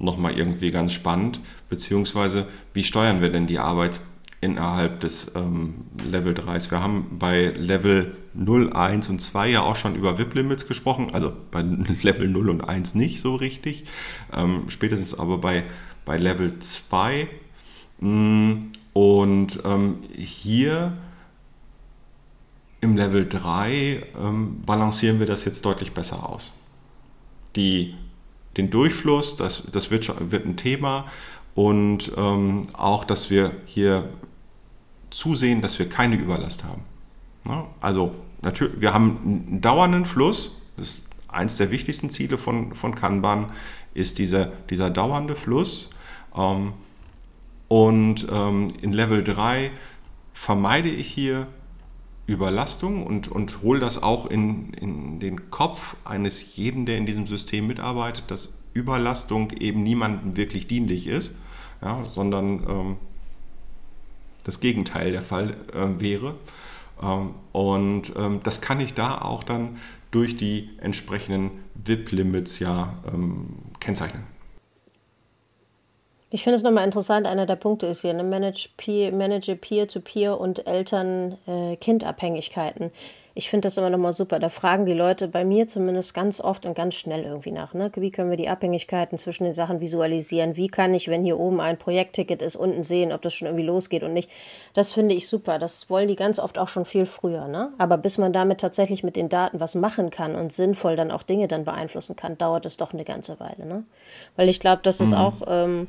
nochmal 0.00 0.36
irgendwie 0.36 0.70
ganz 0.70 0.92
spannend, 0.92 1.40
beziehungsweise 1.68 2.46
wie 2.72 2.84
steuern 2.84 3.20
wir 3.20 3.30
denn 3.30 3.46
die 3.46 3.58
Arbeit 3.58 4.00
innerhalb 4.40 5.00
des 5.00 5.34
ähm, 5.36 5.86
Level 6.04 6.34
3s? 6.34 6.70
Wir 6.70 6.80
haben 6.80 7.18
bei 7.18 7.46
Level 7.56 8.16
0, 8.34 8.72
1 8.72 9.08
und 9.08 9.20
2 9.20 9.50
ja 9.50 9.62
auch 9.62 9.76
schon 9.76 9.94
über 9.94 10.18
VIP-Limits 10.18 10.66
gesprochen, 10.66 11.08
also 11.12 11.32
bei 11.50 11.62
Level 12.02 12.28
0 12.28 12.50
und 12.50 12.60
1 12.62 12.94
nicht 12.94 13.20
so 13.20 13.36
richtig, 13.36 13.84
ähm, 14.32 14.64
spätestens 14.68 15.18
aber 15.18 15.38
bei, 15.38 15.64
bei 16.04 16.18
Level 16.18 16.58
2. 16.58 17.28
Mm, 18.00 18.52
und 18.92 19.60
ähm, 19.64 19.98
hier 20.16 20.96
im 22.80 22.96
Level 22.96 23.26
3 23.28 24.02
ähm, 24.20 24.60
balancieren 24.64 25.18
wir 25.18 25.26
das 25.26 25.44
jetzt 25.44 25.64
deutlich 25.64 25.92
besser 25.92 26.28
aus. 26.28 26.52
Die 27.56 27.94
den 28.56 28.70
Durchfluss, 28.70 29.36
das, 29.36 29.64
das 29.72 29.90
wird, 29.90 30.30
wird 30.30 30.46
ein 30.46 30.56
Thema 30.56 31.06
und 31.54 32.12
ähm, 32.16 32.62
auch, 32.72 33.04
dass 33.04 33.30
wir 33.30 33.52
hier 33.66 34.08
zusehen, 35.10 35.62
dass 35.62 35.78
wir 35.78 35.88
keine 35.88 36.16
Überlast 36.16 36.64
haben. 36.64 36.82
Ja, 37.46 37.66
also 37.80 38.14
natürlich, 38.42 38.80
wir 38.80 38.92
haben 38.92 39.18
einen 39.22 39.60
dauernden 39.60 40.04
Fluss, 40.04 40.60
das 40.76 40.90
ist 40.90 41.08
eins 41.28 41.56
der 41.56 41.70
wichtigsten 41.70 42.10
Ziele 42.10 42.38
von, 42.38 42.74
von 42.74 42.94
Kanban, 42.94 43.50
ist 43.92 44.18
dieser, 44.18 44.46
dieser 44.70 44.90
dauernde 44.90 45.36
Fluss. 45.36 45.90
Ähm, 46.36 46.72
und 47.68 48.26
ähm, 48.30 48.72
in 48.82 48.92
Level 48.92 49.24
3 49.24 49.70
vermeide 50.32 50.88
ich 50.88 51.08
hier 51.08 51.46
Überlastung 52.26 53.06
und, 53.06 53.28
und 53.28 53.62
hole 53.62 53.80
das 53.80 54.02
auch 54.02 54.26
in, 54.26 54.72
in 54.74 55.20
den 55.20 55.50
Kopf 55.50 55.96
eines 56.04 56.56
jeden, 56.56 56.86
der 56.86 56.96
in 56.96 57.06
diesem 57.06 57.26
System 57.26 57.66
mitarbeitet, 57.66 58.24
dass 58.28 58.48
Überlastung 58.72 59.50
eben 59.52 59.82
niemandem 59.82 60.36
wirklich 60.36 60.66
dienlich 60.66 61.06
ist, 61.06 61.32
ja, 61.82 62.02
sondern 62.14 62.64
ähm, 62.68 62.96
das 64.44 64.60
Gegenteil 64.60 65.12
der 65.12 65.22
Fall 65.22 65.56
äh, 65.72 66.00
wäre. 66.00 66.34
Ähm, 67.02 67.30
und 67.52 68.12
ähm, 68.16 68.40
das 68.42 68.60
kann 68.60 68.80
ich 68.80 68.94
da 68.94 69.18
auch 69.18 69.44
dann 69.44 69.78
durch 70.10 70.36
die 70.36 70.70
entsprechenden 70.78 71.50
VIP-Limits 71.74 72.58
ja 72.58 72.94
ähm, 73.12 73.46
kennzeichnen. 73.80 74.33
Ich 76.34 76.42
finde 76.42 76.56
es 76.56 76.64
nochmal 76.64 76.84
interessant, 76.84 77.28
einer 77.28 77.46
der 77.46 77.54
Punkte 77.54 77.86
ist 77.86 78.00
hier, 78.00 78.12
ne? 78.12 78.24
Manage 78.24 78.70
Peer, 78.76 79.12
manage 79.12 79.54
Peer-to-Peer 79.54 80.40
und 80.40 80.66
Eltern-Kind-Abhängigkeiten. 80.66 82.86
Äh, 82.86 82.90
ich 83.36 83.48
finde 83.48 83.66
das 83.66 83.78
immer 83.78 83.88
nochmal 83.88 84.12
super. 84.12 84.40
Da 84.40 84.48
fragen 84.48 84.84
die 84.84 84.94
Leute 84.94 85.28
bei 85.28 85.44
mir 85.44 85.68
zumindest 85.68 86.12
ganz 86.12 86.40
oft 86.40 86.66
und 86.66 86.74
ganz 86.74 86.96
schnell 86.96 87.22
irgendwie 87.22 87.52
nach. 87.52 87.72
Ne? 87.72 87.92
Wie 87.94 88.10
können 88.10 88.30
wir 88.30 88.36
die 88.36 88.48
Abhängigkeiten 88.48 89.16
zwischen 89.16 89.44
den 89.44 89.54
Sachen 89.54 89.80
visualisieren? 89.80 90.56
Wie 90.56 90.66
kann 90.66 90.92
ich, 90.92 91.06
wenn 91.06 91.22
hier 91.22 91.38
oben 91.38 91.60
ein 91.60 91.78
Projektticket 91.78 92.42
ist, 92.42 92.56
unten 92.56 92.82
sehen, 92.82 93.12
ob 93.12 93.22
das 93.22 93.32
schon 93.32 93.46
irgendwie 93.46 93.66
losgeht 93.66 94.02
und 94.02 94.12
nicht? 94.12 94.28
Das 94.72 94.92
finde 94.92 95.14
ich 95.14 95.28
super. 95.28 95.60
Das 95.60 95.88
wollen 95.88 96.08
die 96.08 96.16
ganz 96.16 96.40
oft 96.40 96.58
auch 96.58 96.66
schon 96.66 96.84
viel 96.84 97.06
früher. 97.06 97.46
Ne? 97.46 97.72
Aber 97.78 97.96
bis 97.96 98.18
man 98.18 98.32
damit 98.32 98.60
tatsächlich 98.60 99.04
mit 99.04 99.14
den 99.14 99.28
Daten 99.28 99.60
was 99.60 99.76
machen 99.76 100.10
kann 100.10 100.34
und 100.34 100.52
sinnvoll 100.52 100.96
dann 100.96 101.12
auch 101.12 101.22
Dinge 101.22 101.46
dann 101.46 101.64
beeinflussen 101.64 102.16
kann, 102.16 102.36
dauert 102.36 102.66
es 102.66 102.76
doch 102.76 102.92
eine 102.92 103.04
ganze 103.04 103.38
Weile. 103.38 103.66
Ne? 103.66 103.84
Weil 104.34 104.48
ich 104.48 104.58
glaube, 104.58 104.80
das 104.82 105.00
ist 105.00 105.12
mhm. 105.12 105.16
auch. 105.16 105.34
Ähm, 105.46 105.86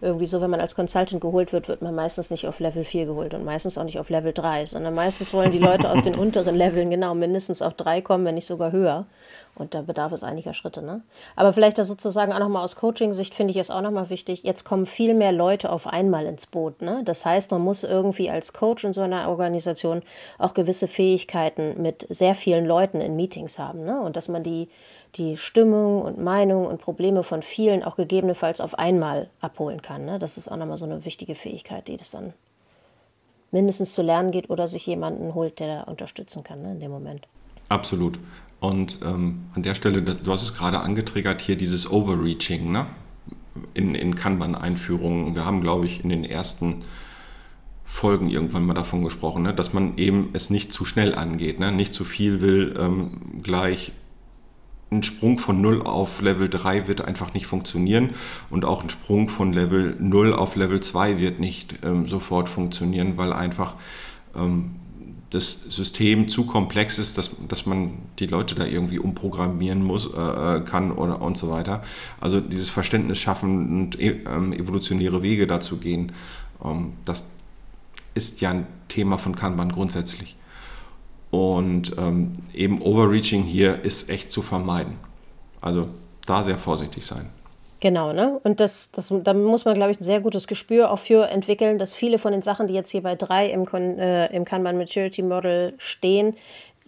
irgendwie 0.00 0.26
so, 0.26 0.40
wenn 0.40 0.50
man 0.50 0.60
als 0.60 0.74
Consultant 0.74 1.20
geholt 1.20 1.52
wird, 1.52 1.68
wird 1.68 1.82
man 1.82 1.94
meistens 1.94 2.30
nicht 2.30 2.46
auf 2.46 2.60
Level 2.60 2.84
4 2.84 3.06
geholt 3.06 3.34
und 3.34 3.44
meistens 3.44 3.76
auch 3.78 3.84
nicht 3.84 3.98
auf 3.98 4.10
Level 4.10 4.32
3, 4.32 4.66
sondern 4.66 4.94
meistens 4.94 5.34
wollen 5.34 5.50
die 5.50 5.58
Leute 5.58 5.90
aus 5.90 6.02
den 6.02 6.14
unteren 6.18 6.54
Leveln 6.54 6.90
genau 6.90 7.14
mindestens 7.14 7.62
auf 7.62 7.74
3 7.74 8.00
kommen, 8.02 8.24
wenn 8.24 8.36
nicht 8.36 8.46
sogar 8.46 8.70
höher. 8.70 9.06
Und 9.58 9.74
da 9.74 9.82
bedarf 9.82 10.12
es 10.12 10.22
einiger 10.22 10.54
Schritte. 10.54 10.82
Ne? 10.82 11.02
Aber 11.34 11.52
vielleicht 11.52 11.78
das 11.78 11.88
sozusagen 11.88 12.32
auch 12.32 12.38
nochmal 12.38 12.62
aus 12.62 12.76
Coaching-Sicht 12.76 13.34
finde 13.34 13.50
ich 13.50 13.56
es 13.56 13.70
auch 13.70 13.80
nochmal 13.80 14.08
wichtig. 14.08 14.44
Jetzt 14.44 14.64
kommen 14.64 14.86
viel 14.86 15.14
mehr 15.14 15.32
Leute 15.32 15.72
auf 15.72 15.88
einmal 15.88 16.26
ins 16.26 16.46
Boot. 16.46 16.80
Ne? 16.80 17.02
Das 17.04 17.26
heißt, 17.26 17.50
man 17.50 17.62
muss 17.62 17.82
irgendwie 17.82 18.30
als 18.30 18.52
Coach 18.52 18.84
in 18.84 18.92
so 18.92 19.00
einer 19.00 19.28
Organisation 19.28 20.02
auch 20.38 20.54
gewisse 20.54 20.86
Fähigkeiten 20.86 21.82
mit 21.82 22.06
sehr 22.08 22.36
vielen 22.36 22.66
Leuten 22.66 23.00
in 23.00 23.16
Meetings 23.16 23.58
haben. 23.58 23.84
Ne? 23.84 24.00
Und 24.00 24.16
dass 24.16 24.28
man 24.28 24.44
die 24.44 24.68
die 25.18 25.36
Stimmung 25.36 26.02
und 26.02 26.22
Meinung 26.22 26.66
und 26.66 26.80
Probleme 26.80 27.22
von 27.22 27.42
vielen 27.42 27.82
auch 27.82 27.96
gegebenenfalls 27.96 28.60
auf 28.60 28.78
einmal 28.78 29.28
abholen 29.40 29.82
kann. 29.82 30.04
Ne? 30.04 30.18
Das 30.18 30.38
ist 30.38 30.48
auch 30.48 30.56
nochmal 30.56 30.76
so 30.76 30.84
eine 30.84 31.04
wichtige 31.04 31.34
Fähigkeit, 31.34 31.88
die 31.88 31.96
das 31.96 32.10
dann 32.10 32.32
mindestens 33.50 33.94
zu 33.94 34.02
lernen 34.02 34.30
geht 34.30 34.50
oder 34.50 34.66
sich 34.66 34.86
jemanden 34.86 35.34
holt, 35.34 35.58
der 35.58 35.78
da 35.78 35.82
unterstützen 35.82 36.44
kann 36.44 36.62
ne, 36.62 36.72
in 36.72 36.80
dem 36.80 36.90
Moment. 36.90 37.26
Absolut. 37.68 38.18
Und 38.60 38.98
ähm, 39.02 39.46
an 39.54 39.62
der 39.62 39.74
Stelle, 39.74 40.02
du 40.02 40.32
hast 40.32 40.42
es 40.42 40.54
gerade 40.54 40.80
angetriggert, 40.80 41.40
hier 41.40 41.56
dieses 41.56 41.90
Overreaching 41.90 42.72
ne? 42.72 42.86
in, 43.74 43.94
in 43.94 44.14
Kanban-Einführungen. 44.14 45.34
Wir 45.34 45.44
haben, 45.44 45.60
glaube 45.60 45.86
ich, 45.86 46.02
in 46.02 46.10
den 46.10 46.24
ersten 46.24 46.84
Folgen 47.84 48.28
irgendwann 48.28 48.66
mal 48.66 48.74
davon 48.74 49.02
gesprochen, 49.02 49.42
ne? 49.42 49.54
dass 49.54 49.72
man 49.72 49.96
eben 49.96 50.30
es 50.32 50.50
nicht 50.50 50.72
zu 50.72 50.84
schnell 50.84 51.14
angeht, 51.14 51.58
ne? 51.58 51.72
nicht 51.72 51.94
zu 51.94 52.04
viel 52.04 52.40
will, 52.40 52.74
ähm, 52.78 53.42
gleich 53.42 53.92
ein 54.90 55.02
Sprung 55.02 55.38
von 55.38 55.60
0 55.60 55.82
auf 55.82 56.20
Level 56.20 56.48
3 56.48 56.88
wird 56.88 57.02
einfach 57.02 57.34
nicht 57.34 57.46
funktionieren 57.46 58.10
und 58.50 58.64
auch 58.64 58.82
ein 58.82 58.90
Sprung 58.90 59.28
von 59.28 59.52
Level 59.52 59.96
0 59.98 60.32
auf 60.32 60.56
Level 60.56 60.80
2 60.80 61.18
wird 61.18 61.40
nicht 61.40 61.74
ähm, 61.84 62.06
sofort 62.06 62.48
funktionieren, 62.48 63.16
weil 63.16 63.32
einfach 63.32 63.74
ähm, 64.34 64.76
das 65.30 65.64
System 65.64 66.28
zu 66.28 66.44
komplex 66.46 66.98
ist, 66.98 67.18
dass, 67.18 67.36
dass 67.48 67.66
man 67.66 67.92
die 68.18 68.26
Leute 68.26 68.54
da 68.54 68.64
irgendwie 68.64 68.98
umprogrammieren 68.98 69.82
muss, 69.82 70.06
äh, 70.06 70.56
äh 70.56 70.60
kann 70.62 70.90
oder 70.90 71.20
und 71.20 71.36
so 71.36 71.50
weiter. 71.50 71.82
Also 72.18 72.40
dieses 72.40 72.70
Verständnis 72.70 73.18
schaffen 73.18 73.82
und 73.82 74.00
ähm, 74.00 74.54
evolutionäre 74.54 75.22
Wege 75.22 75.46
dazu 75.46 75.76
gehen, 75.76 76.12
ähm, 76.64 76.94
das 77.04 77.24
ist 78.14 78.40
ja 78.40 78.50
ein 78.50 78.66
Thema 78.88 79.18
von 79.18 79.36
Kanban 79.36 79.70
grundsätzlich. 79.70 80.37
Und 81.30 81.94
ähm, 81.98 82.32
eben 82.54 82.80
Overreaching 82.80 83.42
hier 83.42 83.84
ist 83.84 84.08
echt 84.08 84.30
zu 84.30 84.42
vermeiden. 84.42 84.94
Also 85.60 85.88
da 86.26 86.42
sehr 86.42 86.58
vorsichtig 86.58 87.04
sein. 87.04 87.30
Genau, 87.80 88.12
ne? 88.12 88.40
Und 88.42 88.58
das, 88.58 88.90
das, 88.90 89.12
da 89.22 89.34
muss 89.34 89.64
man, 89.64 89.74
glaube 89.74 89.92
ich, 89.92 90.00
ein 90.00 90.04
sehr 90.04 90.20
gutes 90.20 90.48
Gespür 90.48 90.90
auch 90.90 90.98
für 90.98 91.28
entwickeln, 91.28 91.78
dass 91.78 91.94
viele 91.94 92.18
von 92.18 92.32
den 92.32 92.42
Sachen, 92.42 92.66
die 92.66 92.74
jetzt 92.74 92.90
hier 92.90 93.02
bei 93.02 93.14
drei 93.14 93.50
im, 93.50 93.64
äh, 93.72 94.34
im 94.34 94.44
Kanban 94.44 94.76
Maturity 94.76 95.22
Model 95.22 95.74
stehen, 95.78 96.34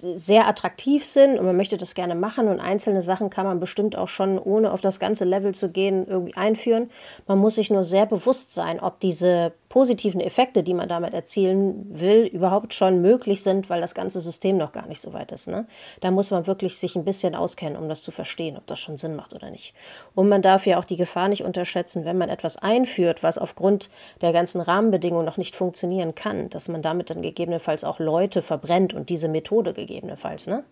sehr 0.00 0.48
attraktiv 0.48 1.04
sind 1.04 1.38
und 1.38 1.46
man 1.46 1.56
möchte 1.56 1.76
das 1.76 1.94
gerne 1.94 2.14
machen 2.14 2.48
und 2.48 2.60
einzelne 2.60 3.02
Sachen 3.02 3.30
kann 3.30 3.46
man 3.46 3.60
bestimmt 3.60 3.96
auch 3.96 4.08
schon, 4.08 4.38
ohne 4.38 4.72
auf 4.72 4.80
das 4.80 4.98
ganze 5.00 5.24
Level 5.24 5.54
zu 5.54 5.70
gehen, 5.70 6.06
irgendwie 6.06 6.34
einführen. 6.34 6.90
Man 7.26 7.38
muss 7.38 7.56
sich 7.56 7.70
nur 7.70 7.84
sehr 7.84 8.06
bewusst 8.06 8.54
sein, 8.54 8.80
ob 8.80 9.00
diese 9.00 9.52
positiven 9.70 10.20
Effekte, 10.20 10.64
die 10.64 10.74
man 10.74 10.88
damit 10.88 11.14
erzielen 11.14 11.86
will, 11.88 12.24
überhaupt 12.26 12.74
schon 12.74 13.00
möglich 13.00 13.44
sind, 13.44 13.70
weil 13.70 13.80
das 13.80 13.94
ganze 13.94 14.20
System 14.20 14.56
noch 14.56 14.72
gar 14.72 14.88
nicht 14.88 15.00
so 15.00 15.12
weit 15.12 15.30
ist. 15.30 15.46
Ne? 15.46 15.64
Da 16.00 16.10
muss 16.10 16.32
man 16.32 16.48
wirklich 16.48 16.76
sich 16.76 16.96
ein 16.96 17.04
bisschen 17.04 17.36
auskennen, 17.36 17.80
um 17.80 17.88
das 17.88 18.02
zu 18.02 18.10
verstehen, 18.10 18.56
ob 18.56 18.66
das 18.66 18.80
schon 18.80 18.96
Sinn 18.96 19.14
macht 19.14 19.32
oder 19.32 19.48
nicht. 19.48 19.72
Und 20.16 20.28
man 20.28 20.42
darf 20.42 20.66
ja 20.66 20.76
auch 20.76 20.84
die 20.84 20.96
Gefahr 20.96 21.28
nicht 21.28 21.44
unterschätzen, 21.44 22.04
wenn 22.04 22.18
man 22.18 22.30
etwas 22.30 22.56
einführt, 22.58 23.22
was 23.22 23.38
aufgrund 23.38 23.90
der 24.20 24.32
ganzen 24.32 24.60
Rahmenbedingungen 24.60 25.24
noch 25.24 25.36
nicht 25.36 25.54
funktionieren 25.54 26.16
kann, 26.16 26.50
dass 26.50 26.68
man 26.68 26.82
damit 26.82 27.10
dann 27.10 27.22
gegebenenfalls 27.22 27.84
auch 27.84 28.00
Leute 28.00 28.42
verbrennt 28.42 28.92
und 28.92 29.08
diese 29.08 29.28
Methode 29.28 29.72
gegebenenfalls. 29.72 29.89
Ne? 30.46 30.64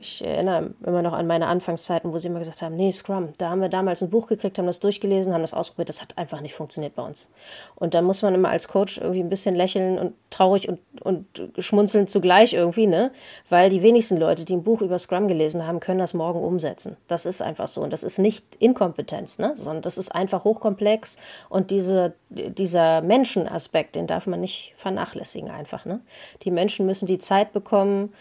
Ich 0.00 0.22
erinnere 0.22 0.70
immer 0.84 1.00
noch 1.00 1.12
an 1.14 1.26
meine 1.26 1.46
Anfangszeiten, 1.46 2.12
wo 2.12 2.18
sie 2.18 2.28
immer 2.28 2.40
gesagt 2.40 2.60
haben, 2.60 2.76
nee, 2.76 2.90
Scrum, 2.90 3.30
da 3.38 3.48
haben 3.48 3.62
wir 3.62 3.70
damals 3.70 4.02
ein 4.02 4.10
Buch 4.10 4.26
gekriegt, 4.26 4.58
haben 4.58 4.66
das 4.66 4.80
durchgelesen, 4.80 5.32
haben 5.32 5.40
das 5.40 5.54
ausprobiert, 5.54 5.88
das 5.88 6.02
hat 6.02 6.18
einfach 6.18 6.42
nicht 6.42 6.54
funktioniert 6.54 6.94
bei 6.94 7.02
uns. 7.02 7.30
Und 7.76 7.94
da 7.94 8.02
muss 8.02 8.20
man 8.20 8.34
immer 8.34 8.50
als 8.50 8.68
Coach 8.68 8.98
irgendwie 8.98 9.20
ein 9.20 9.30
bisschen 9.30 9.54
lächeln 9.54 9.98
und 9.98 10.12
traurig 10.28 10.68
und, 10.68 10.80
und 11.00 11.26
schmunzeln 11.58 12.06
zugleich 12.06 12.52
irgendwie, 12.52 12.86
ne? 12.86 13.12
Weil 13.48 13.70
die 13.70 13.82
wenigsten 13.82 14.18
Leute, 14.18 14.44
die 14.44 14.54
ein 14.54 14.62
Buch 14.62 14.82
über 14.82 14.98
Scrum 14.98 15.26
gelesen 15.26 15.66
haben, 15.66 15.80
können 15.80 16.00
das 16.00 16.12
morgen 16.12 16.42
umsetzen. 16.42 16.96
Das 17.08 17.24
ist 17.24 17.40
einfach 17.40 17.68
so. 17.68 17.80
Und 17.80 17.92
das 17.92 18.02
ist 18.02 18.18
nicht 18.18 18.44
Inkompetenz, 18.58 19.38
ne? 19.38 19.54
Sondern 19.54 19.82
das 19.82 19.96
ist 19.96 20.14
einfach 20.14 20.44
hochkomplex 20.44 21.18
und 21.48 21.70
diese, 21.70 22.12
dieser 22.28 23.00
Menschenaspekt, 23.00 23.96
den 23.96 24.06
darf 24.06 24.26
man 24.26 24.40
nicht 24.40 24.74
vernachlässigen 24.76 25.50
einfach, 25.50 25.86
ne? 25.86 26.00
Die 26.42 26.50
Menschen 26.50 26.84
müssen 26.84 27.06
die 27.06 27.18
Zeit 27.18 27.52
bekommen, 27.52 28.12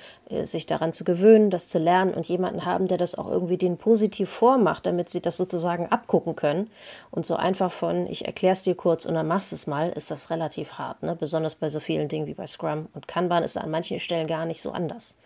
sich 0.43 0.65
daran 0.65 0.93
zu 0.93 1.03
gewöhnen, 1.03 1.49
das 1.49 1.67
zu 1.67 1.79
lernen 1.79 2.13
und 2.13 2.27
jemanden 2.27 2.65
haben, 2.65 2.87
der 2.87 2.97
das 2.97 3.15
auch 3.15 3.29
irgendwie 3.29 3.57
den 3.57 3.77
positiv 3.77 4.29
vormacht, 4.29 4.85
damit 4.85 5.09
sie 5.09 5.21
das 5.21 5.37
sozusagen 5.37 5.87
abgucken 5.87 6.35
können. 6.35 6.69
Und 7.11 7.25
so 7.25 7.35
einfach 7.35 7.71
von, 7.71 8.07
ich 8.07 8.25
erkläre 8.25 8.53
es 8.53 8.63
dir 8.63 8.75
kurz 8.75 9.05
und 9.05 9.13
dann 9.13 9.27
machst 9.27 9.51
du 9.51 9.55
es 9.55 9.67
mal, 9.67 9.89
ist 9.89 10.11
das 10.11 10.29
relativ 10.29 10.73
hart, 10.73 11.03
ne? 11.03 11.15
besonders 11.15 11.55
bei 11.55 11.69
so 11.69 11.79
vielen 11.79 12.07
Dingen 12.07 12.27
wie 12.27 12.33
bei 12.33 12.47
Scrum. 12.47 12.87
Und 12.93 13.07
Kanban 13.07 13.43
ist 13.43 13.57
an 13.57 13.69
manchen 13.69 13.99
Stellen 13.99 14.27
gar 14.27 14.45
nicht 14.45 14.61
so 14.61 14.71
anders. 14.71 15.19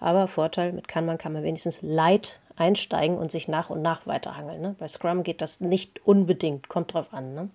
Aber 0.00 0.28
Vorteil, 0.28 0.72
mit 0.72 0.88
Kanban 0.88 1.18
kann 1.18 1.32
man 1.32 1.42
wenigstens 1.42 1.82
light 1.82 2.40
einsteigen 2.56 3.18
und 3.18 3.30
sich 3.30 3.48
nach 3.48 3.70
und 3.70 3.82
nach 3.82 4.06
weiterhangeln. 4.06 4.60
Ne? 4.60 4.76
Bei 4.78 4.88
Scrum 4.88 5.22
geht 5.22 5.40
das 5.40 5.60
nicht 5.60 6.06
unbedingt, 6.06 6.68
kommt 6.68 6.94
drauf 6.94 7.12
an. 7.12 7.34
Ne? 7.34 7.48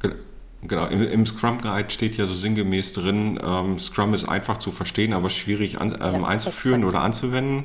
Genau, 0.00 0.14
im, 0.62 1.02
im, 1.02 1.26
Scrum 1.26 1.58
Guide 1.58 1.90
steht 1.90 2.16
ja 2.16 2.26
so 2.26 2.34
sinngemäß 2.34 2.94
drin, 2.94 3.38
ähm, 3.42 3.78
Scrum 3.78 4.14
ist 4.14 4.28
einfach 4.28 4.58
zu 4.58 4.72
verstehen, 4.72 5.12
aber 5.12 5.30
schwierig 5.30 5.80
an, 5.80 5.96
ähm, 6.00 6.22
ja, 6.22 6.26
einzuführen 6.26 6.80
exakt. 6.80 6.94
oder 6.94 7.04
anzuwenden. 7.04 7.64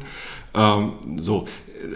Ähm, 0.54 0.94
so, 1.18 1.48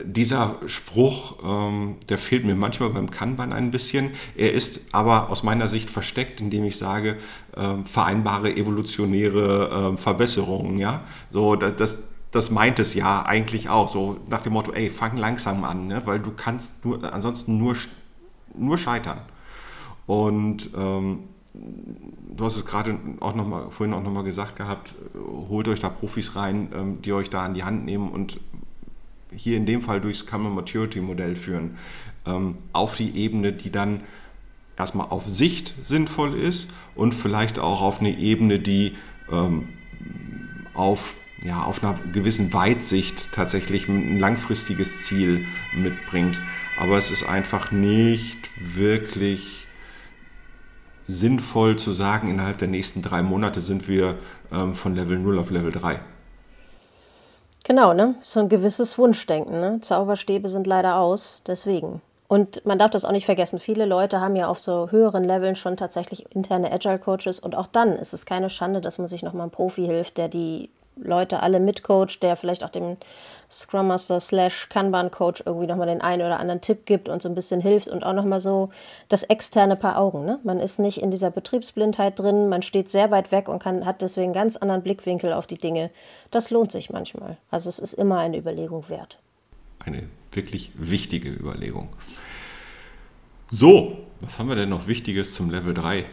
dieser 0.04 0.60
Spruch, 0.68 1.36
ähm, 1.44 1.98
der 2.10 2.18
fehlt 2.18 2.46
mir 2.46 2.56
manchmal 2.56 2.90
beim 2.90 3.12
Kanban 3.12 3.54
ein 3.54 3.72
bisschen. 3.72 4.12
Er 4.36 4.54
ist 4.54 4.94
aber 4.94 5.30
aus 5.30 5.44
meiner 5.44 5.68
Sicht 5.68 5.90
versteckt, 5.90 6.42
indem 6.42 6.64
ich 6.64 6.78
sage, 6.78 7.18
ähm, 7.56 7.86
vereinbare 7.86 8.56
evolutionäre 8.56 9.90
ähm, 9.90 9.98
Verbesserungen. 9.98 10.78
Ja, 10.78 11.04
so 11.30 11.56
das, 11.56 12.04
das 12.32 12.52
meint 12.52 12.80
es 12.80 12.94
ja 12.94 13.26
eigentlich 13.26 13.70
auch, 13.70 13.88
so 13.88 14.20
nach 14.28 14.42
dem 14.42 14.54
Motto, 14.54 14.72
ey, 14.74 14.90
fang 14.90 15.18
langsam 15.18 15.64
an, 15.64 15.88
ne? 15.88 16.02
weil 16.06 16.20
du 16.20 16.32
kannst 16.32 16.86
nur, 16.86 17.14
ansonsten 17.14 17.58
nur, 17.58 17.76
nur 18.56 18.78
scheitern. 18.78 19.20
Und 20.08 20.70
ähm, 20.76 21.20
du 22.36 22.46
hast 22.46 22.58
es 22.58 22.66
gerade 22.66 23.00
auch 23.20 23.36
noch 23.36 23.48
mal, 23.48 23.70
vorhin 23.72 23.94
auch 23.94 24.04
nochmal 24.04 24.24
gesagt 24.24 24.56
gehabt, 24.56 24.94
holt 25.50 25.68
euch 25.68 25.80
da 25.80 25.90
Profis 25.90 26.36
rein, 26.36 26.70
ähm, 26.74 27.02
die 27.02 27.14
euch 27.14 27.30
da 27.30 27.44
an 27.44 27.54
die 27.54 27.64
Hand 27.64 27.86
nehmen 27.86 28.10
und 28.10 28.40
hier 29.32 29.58
in 29.58 29.66
dem 29.66 29.82
Fall 29.82 30.02
durchs 30.02 30.26
Common 30.26 30.54
Maturity 30.54 31.02
Modell 31.02 31.36
führen, 31.36 31.78
ähm, 32.26 32.56
auf 32.74 32.96
die 32.96 33.18
Ebene, 33.18 33.54
die 33.54 33.72
dann 33.72 34.02
erstmal 34.78 35.08
auf 35.10 35.28
Sicht 35.28 35.74
sinnvoll 35.82 36.36
ist 36.36 36.72
und 36.96 37.14
vielleicht 37.14 37.60
auch 37.60 37.82
auf 37.82 38.00
eine 38.00 38.18
Ebene, 38.18 38.60
die 38.60 38.96
ähm, 39.32 39.70
auf, 40.74 41.14
ja, 41.42 41.64
auf 41.64 41.84
einer 41.84 41.98
gewissen 42.12 42.54
Weitsicht 42.54 43.32
tatsächlich 43.32 43.88
ein 43.88 44.20
langfristiges 44.20 45.06
Ziel 45.06 45.46
mitbringt. 45.74 46.42
Aber 46.78 46.98
es 46.98 47.12
ist 47.12 47.24
einfach 47.24 47.72
nicht 47.72 48.50
wirklich 48.58 49.65
sinnvoll 51.08 51.78
zu 51.78 51.92
sagen, 51.92 52.30
innerhalb 52.30 52.58
der 52.58 52.68
nächsten 52.68 53.02
drei 53.02 53.22
Monate 53.22 53.62
sind 53.62 53.88
wir 53.88 54.16
ähm, 54.52 54.76
von 54.76 54.96
Level 54.96 55.18
0 55.20 55.40
auf 55.40 55.50
Level 55.50 55.72
3. 55.72 56.00
Genau, 57.64 57.94
ne? 57.94 58.16
So 58.22 58.40
ein 58.40 58.50
gewisses 58.50 58.98
Wunschdenken, 58.98 59.60
ne? 59.60 59.80
Zauberstäbe 59.82 60.48
sind 60.48 60.68
leider 60.68 60.98
aus, 60.98 61.42
deswegen. 61.48 62.02
Und 62.28 62.66
man 62.66 62.80
darf 62.80 62.92
das 62.92 63.06
auch 63.06 63.12
nicht 63.12 63.26
vergessen, 63.26 63.60
viele 63.60 63.86
Leute 63.86 64.20
haben 64.20 64.36
ja 64.36 64.48
auf 64.48 64.60
so 64.60 64.90
höheren 64.90 65.24
Leveln 65.24 65.56
schon 65.56 65.78
tatsächlich 65.78 66.26
interne 66.36 66.72
Agile 66.72 66.98
Coaches 66.98 67.40
und 67.40 67.56
auch 67.56 67.68
dann 67.68 67.94
ist 67.94 68.14
es 68.14 68.26
keine 68.26 68.50
Schande, 68.50 68.82
dass 68.82 68.98
man 68.98 69.08
sich 69.08 69.22
nochmal 69.22 69.44
einen 69.44 69.52
Profi 69.52 69.86
hilft, 69.86 70.18
der 70.18 70.28
die 70.28 70.70
Leute 70.98 71.42
alle 71.42 71.60
mitcoacht, 71.60 72.24
der 72.24 72.36
vielleicht 72.36 72.64
auch 72.64 72.70
dem 72.70 72.98
Scrum 73.50 73.88
Master 73.88 74.20
slash 74.20 74.70
Kanban 74.70 75.12
Coach 75.12 75.44
irgendwie 75.46 75.68
nochmal 75.68 75.88
den 75.88 76.02
einen 76.02 76.22
oder 76.22 76.40
anderen 76.40 76.62
Tipp 76.62 76.86
gibt 76.86 77.10
und 77.10 77.22
so 77.22 77.30
ein 77.30 77.36
bisschen 77.36 77.62
hilft 77.62 77.88
und 77.88 78.04
auch 78.04 78.14
nochmal 78.14 78.40
so 78.40 78.70
das 79.10 79.24
externe 79.24 79.76
Paar 79.76 79.98
Augen. 79.98 80.26
Ne? 80.26 80.40
Man 80.44 80.60
ist 80.60 80.80
nicht 80.80 81.02
in 81.02 81.12
dieser 81.12 81.32
Betriebsblindheit 81.32 82.20
drin, 82.20 82.50
man 82.50 82.62
steht 82.62 82.90
sehr 82.90 83.12
weit 83.12 83.32
weg 83.32 83.48
und 83.48 83.60
kann, 83.60 83.86
hat 83.86 84.02
deswegen 84.02 84.34
ganz 84.34 84.58
anderen 84.58 84.82
Blickwinkel 84.82 85.34
auf 85.34 85.48
die 85.48 85.58
Dinge. 85.58 85.92
Das 86.32 86.50
lohnt 86.50 86.72
sich 86.72 86.90
manchmal. 86.90 87.38
Also 87.52 87.70
es 87.70 87.80
ist 87.80 87.94
immer 87.94 88.20
eine 88.20 88.38
Überlegung 88.38 88.90
wert. 88.90 89.20
Eine 89.80 90.04
wirklich 90.32 90.72
wichtige 90.76 91.30
Überlegung. 91.30 91.90
So, 93.52 93.98
was 94.22 94.40
haben 94.40 94.50
wir 94.50 94.56
denn 94.56 94.70
noch 94.70 94.88
Wichtiges 94.88 95.34
zum 95.34 95.52
Level 95.52 95.74
3? 95.74 96.06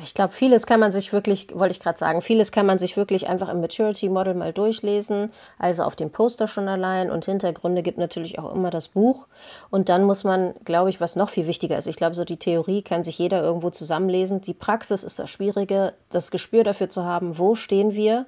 Ich 0.00 0.14
glaube, 0.14 0.32
vieles 0.32 0.66
kann 0.66 0.78
man 0.78 0.92
sich 0.92 1.12
wirklich, 1.12 1.48
wollte 1.54 1.72
ich 1.72 1.80
gerade 1.80 1.98
sagen, 1.98 2.22
vieles 2.22 2.52
kann 2.52 2.66
man 2.66 2.78
sich 2.78 2.96
wirklich 2.96 3.28
einfach 3.28 3.48
im 3.48 3.60
Maturity 3.60 4.08
Model 4.08 4.34
mal 4.34 4.52
durchlesen, 4.52 5.32
also 5.58 5.82
auf 5.82 5.96
dem 5.96 6.10
Poster 6.10 6.46
schon 6.46 6.68
allein 6.68 7.10
und 7.10 7.24
Hintergründe 7.24 7.82
gibt 7.82 7.98
natürlich 7.98 8.38
auch 8.38 8.54
immer 8.54 8.70
das 8.70 8.88
Buch. 8.88 9.26
Und 9.70 9.88
dann 9.88 10.04
muss 10.04 10.22
man, 10.22 10.54
glaube 10.64 10.90
ich, 10.90 11.00
was 11.00 11.16
noch 11.16 11.30
viel 11.30 11.48
wichtiger 11.48 11.76
ist, 11.76 11.88
ich 11.88 11.96
glaube, 11.96 12.14
so 12.14 12.24
die 12.24 12.36
Theorie 12.36 12.82
kann 12.82 13.02
sich 13.02 13.18
jeder 13.18 13.42
irgendwo 13.42 13.70
zusammenlesen. 13.70 14.40
Die 14.40 14.54
Praxis 14.54 15.02
ist 15.02 15.18
das 15.18 15.30
Schwierige, 15.30 15.94
das 16.10 16.30
Gespür 16.30 16.62
dafür 16.62 16.88
zu 16.88 17.04
haben, 17.04 17.36
wo 17.36 17.56
stehen 17.56 17.94
wir 17.94 18.26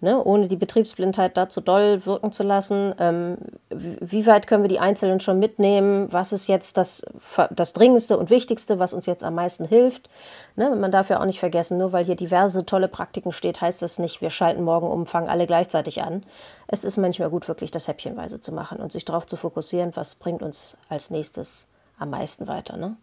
ne, 0.00 0.22
ohne 0.22 0.48
die 0.48 0.56
Betriebsblindheit 0.56 1.36
da 1.36 1.48
zu 1.48 1.60
doll 1.60 2.04
wirken 2.06 2.32
zu 2.32 2.42
lassen. 2.42 2.94
Ähm, 2.98 3.38
wie 3.70 4.26
weit 4.26 4.46
können 4.46 4.62
wir 4.62 4.68
die 4.68 4.78
Einzelnen 4.78 5.20
schon 5.20 5.38
mitnehmen? 5.38 6.12
Was 6.12 6.32
ist 6.32 6.46
jetzt 6.46 6.76
das, 6.76 7.04
das 7.50 7.72
Dringendste 7.72 8.18
und 8.18 8.30
Wichtigste, 8.30 8.78
was 8.78 8.94
uns 8.94 9.06
jetzt 9.06 9.24
am 9.24 9.34
meisten 9.34 9.66
hilft? 9.66 10.10
Ne, 10.56 10.74
man 10.74 10.90
darf 10.90 11.10
ja 11.10 11.20
auch 11.20 11.26
nicht 11.26 11.40
vergessen, 11.40 11.78
nur 11.78 11.92
weil 11.92 12.04
hier 12.04 12.16
diverse 12.16 12.64
tolle 12.66 12.88
Praktiken 12.88 13.32
steht, 13.32 13.60
heißt 13.60 13.82
das 13.82 13.98
nicht, 13.98 14.20
wir 14.20 14.30
schalten 14.30 14.62
morgen 14.62 14.88
um, 14.88 15.06
fangen 15.06 15.28
alle 15.28 15.46
gleichzeitig 15.46 16.02
an. 16.02 16.24
Es 16.66 16.84
ist 16.84 16.96
manchmal 16.96 17.30
gut, 17.30 17.48
wirklich 17.48 17.70
das 17.70 17.88
häppchenweise 17.88 18.40
zu 18.40 18.52
machen 18.52 18.78
und 18.78 18.92
sich 18.92 19.04
darauf 19.04 19.26
zu 19.26 19.36
fokussieren, 19.36 19.94
was 19.94 20.14
bringt 20.14 20.42
uns 20.42 20.78
als 20.88 21.10
nächstes 21.10 21.68
am 21.98 22.10
meisten 22.10 22.46
weiter. 22.46 22.76
Ne? 22.76 22.96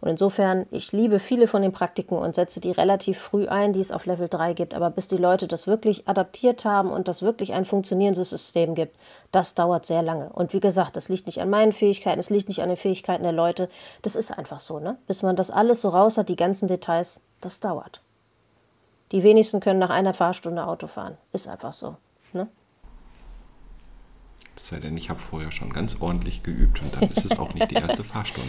Und 0.00 0.08
insofern, 0.08 0.66
ich 0.70 0.92
liebe 0.92 1.18
viele 1.18 1.46
von 1.46 1.62
den 1.62 1.72
Praktiken 1.72 2.16
und 2.16 2.34
setze 2.34 2.60
die 2.60 2.70
relativ 2.70 3.18
früh 3.18 3.46
ein, 3.48 3.72
die 3.72 3.80
es 3.80 3.92
auf 3.92 4.06
Level 4.06 4.28
3 4.28 4.54
gibt. 4.54 4.74
Aber 4.74 4.90
bis 4.90 5.08
die 5.08 5.16
Leute 5.16 5.48
das 5.48 5.66
wirklich 5.66 6.08
adaptiert 6.08 6.64
haben 6.64 6.90
und 6.90 7.08
das 7.08 7.22
wirklich 7.22 7.52
ein 7.52 7.64
funktionierendes 7.64 8.30
System 8.30 8.74
gibt, 8.74 8.96
das 9.32 9.54
dauert 9.54 9.86
sehr 9.86 10.02
lange. 10.02 10.30
Und 10.30 10.52
wie 10.52 10.60
gesagt, 10.60 10.96
das 10.96 11.08
liegt 11.08 11.26
nicht 11.26 11.40
an 11.40 11.50
meinen 11.50 11.72
Fähigkeiten, 11.72 12.18
es 12.18 12.30
liegt 12.30 12.48
nicht 12.48 12.62
an 12.62 12.68
den 12.68 12.76
Fähigkeiten 12.76 13.22
der 13.22 13.32
Leute. 13.32 13.68
Das 14.02 14.16
ist 14.16 14.36
einfach 14.36 14.60
so, 14.60 14.78
ne? 14.78 14.98
Bis 15.06 15.22
man 15.22 15.36
das 15.36 15.50
alles 15.50 15.80
so 15.80 15.90
raus 15.90 16.18
hat, 16.18 16.28
die 16.28 16.36
ganzen 16.36 16.68
Details, 16.68 17.22
das 17.40 17.60
dauert. 17.60 18.00
Die 19.12 19.22
wenigsten 19.22 19.60
können 19.60 19.78
nach 19.78 19.90
einer 19.90 20.14
Fahrstunde 20.14 20.66
Auto 20.66 20.86
fahren. 20.86 21.16
Ist 21.32 21.48
einfach 21.48 21.72
so. 21.72 21.96
Ne? 22.32 22.48
Es 24.56 24.68
sei 24.68 24.80
denn, 24.80 24.96
ich 24.96 25.10
habe 25.10 25.20
vorher 25.20 25.52
schon 25.52 25.72
ganz 25.72 26.00
ordentlich 26.00 26.42
geübt 26.42 26.82
und 26.82 26.96
dann 26.96 27.08
ist 27.08 27.24
es 27.24 27.38
auch 27.38 27.54
nicht 27.54 27.70
die 27.70 27.76
erste 27.76 28.02
Fahrstunde. 28.04 28.48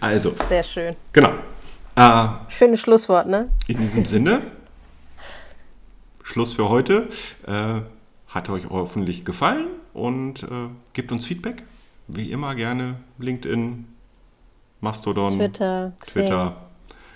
Also. 0.00 0.34
Sehr 0.48 0.62
schön. 0.62 0.96
Genau. 1.12 1.30
Äh, 1.96 2.28
Schönes 2.48 2.80
Schlusswort, 2.80 3.28
ne? 3.28 3.48
In 3.68 3.78
diesem 3.78 4.04
Sinne 4.04 4.42
Schluss 6.24 6.54
für 6.54 6.68
heute. 6.68 7.08
Äh, 7.46 7.82
hat 8.26 8.50
euch 8.50 8.68
hoffentlich 8.68 9.24
gefallen 9.24 9.68
und 9.92 10.42
äh, 10.42 10.46
gebt 10.92 11.12
uns 11.12 11.24
Feedback. 11.24 11.62
Wie 12.08 12.32
immer 12.32 12.54
gerne 12.56 12.96
LinkedIn, 13.18 13.86
Mastodon, 14.80 15.38
Twitter, 15.38 15.92
Twitter, 16.04 16.56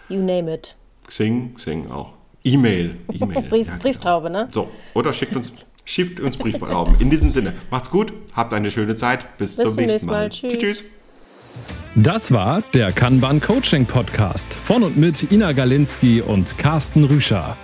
you 0.08 0.20
name 0.20 0.52
it. 0.54 0.76
Xing, 1.08 1.54
Xing 1.56 1.90
auch. 1.90 2.12
E-Mail, 2.44 2.96
E-Mail. 3.12 3.42
Brief, 3.50 3.66
ja, 3.66 3.72
genau. 3.72 3.82
Brieftaube, 3.82 4.30
ne? 4.30 4.48
So, 4.52 4.70
oder 4.94 5.12
schickt 5.12 5.34
uns, 5.34 5.52
schiebt 5.84 6.20
uns 6.20 6.36
Briefbalauben. 6.36 6.94
In 7.00 7.10
diesem 7.10 7.32
Sinne, 7.32 7.54
macht's 7.70 7.90
gut, 7.90 8.12
habt 8.34 8.54
eine 8.54 8.70
schöne 8.70 8.94
Zeit. 8.94 9.36
Bis, 9.36 9.56
Bis 9.56 9.66
zum 9.66 9.74
nächsten 9.74 10.06
Mal. 10.06 10.12
Mal. 10.12 10.28
Tschüss. 10.30 10.58
tschüss. 10.58 10.84
Das 11.94 12.32
war 12.32 12.62
der 12.74 12.92
Kanban 12.92 13.40
Coaching 13.40 13.84
Podcast 13.84 14.52
von 14.54 14.82
und 14.82 14.96
mit 14.96 15.32
Ina 15.32 15.52
Galinski 15.52 16.20
und 16.20 16.56
Carsten 16.58 17.04
Rüscher. 17.04 17.56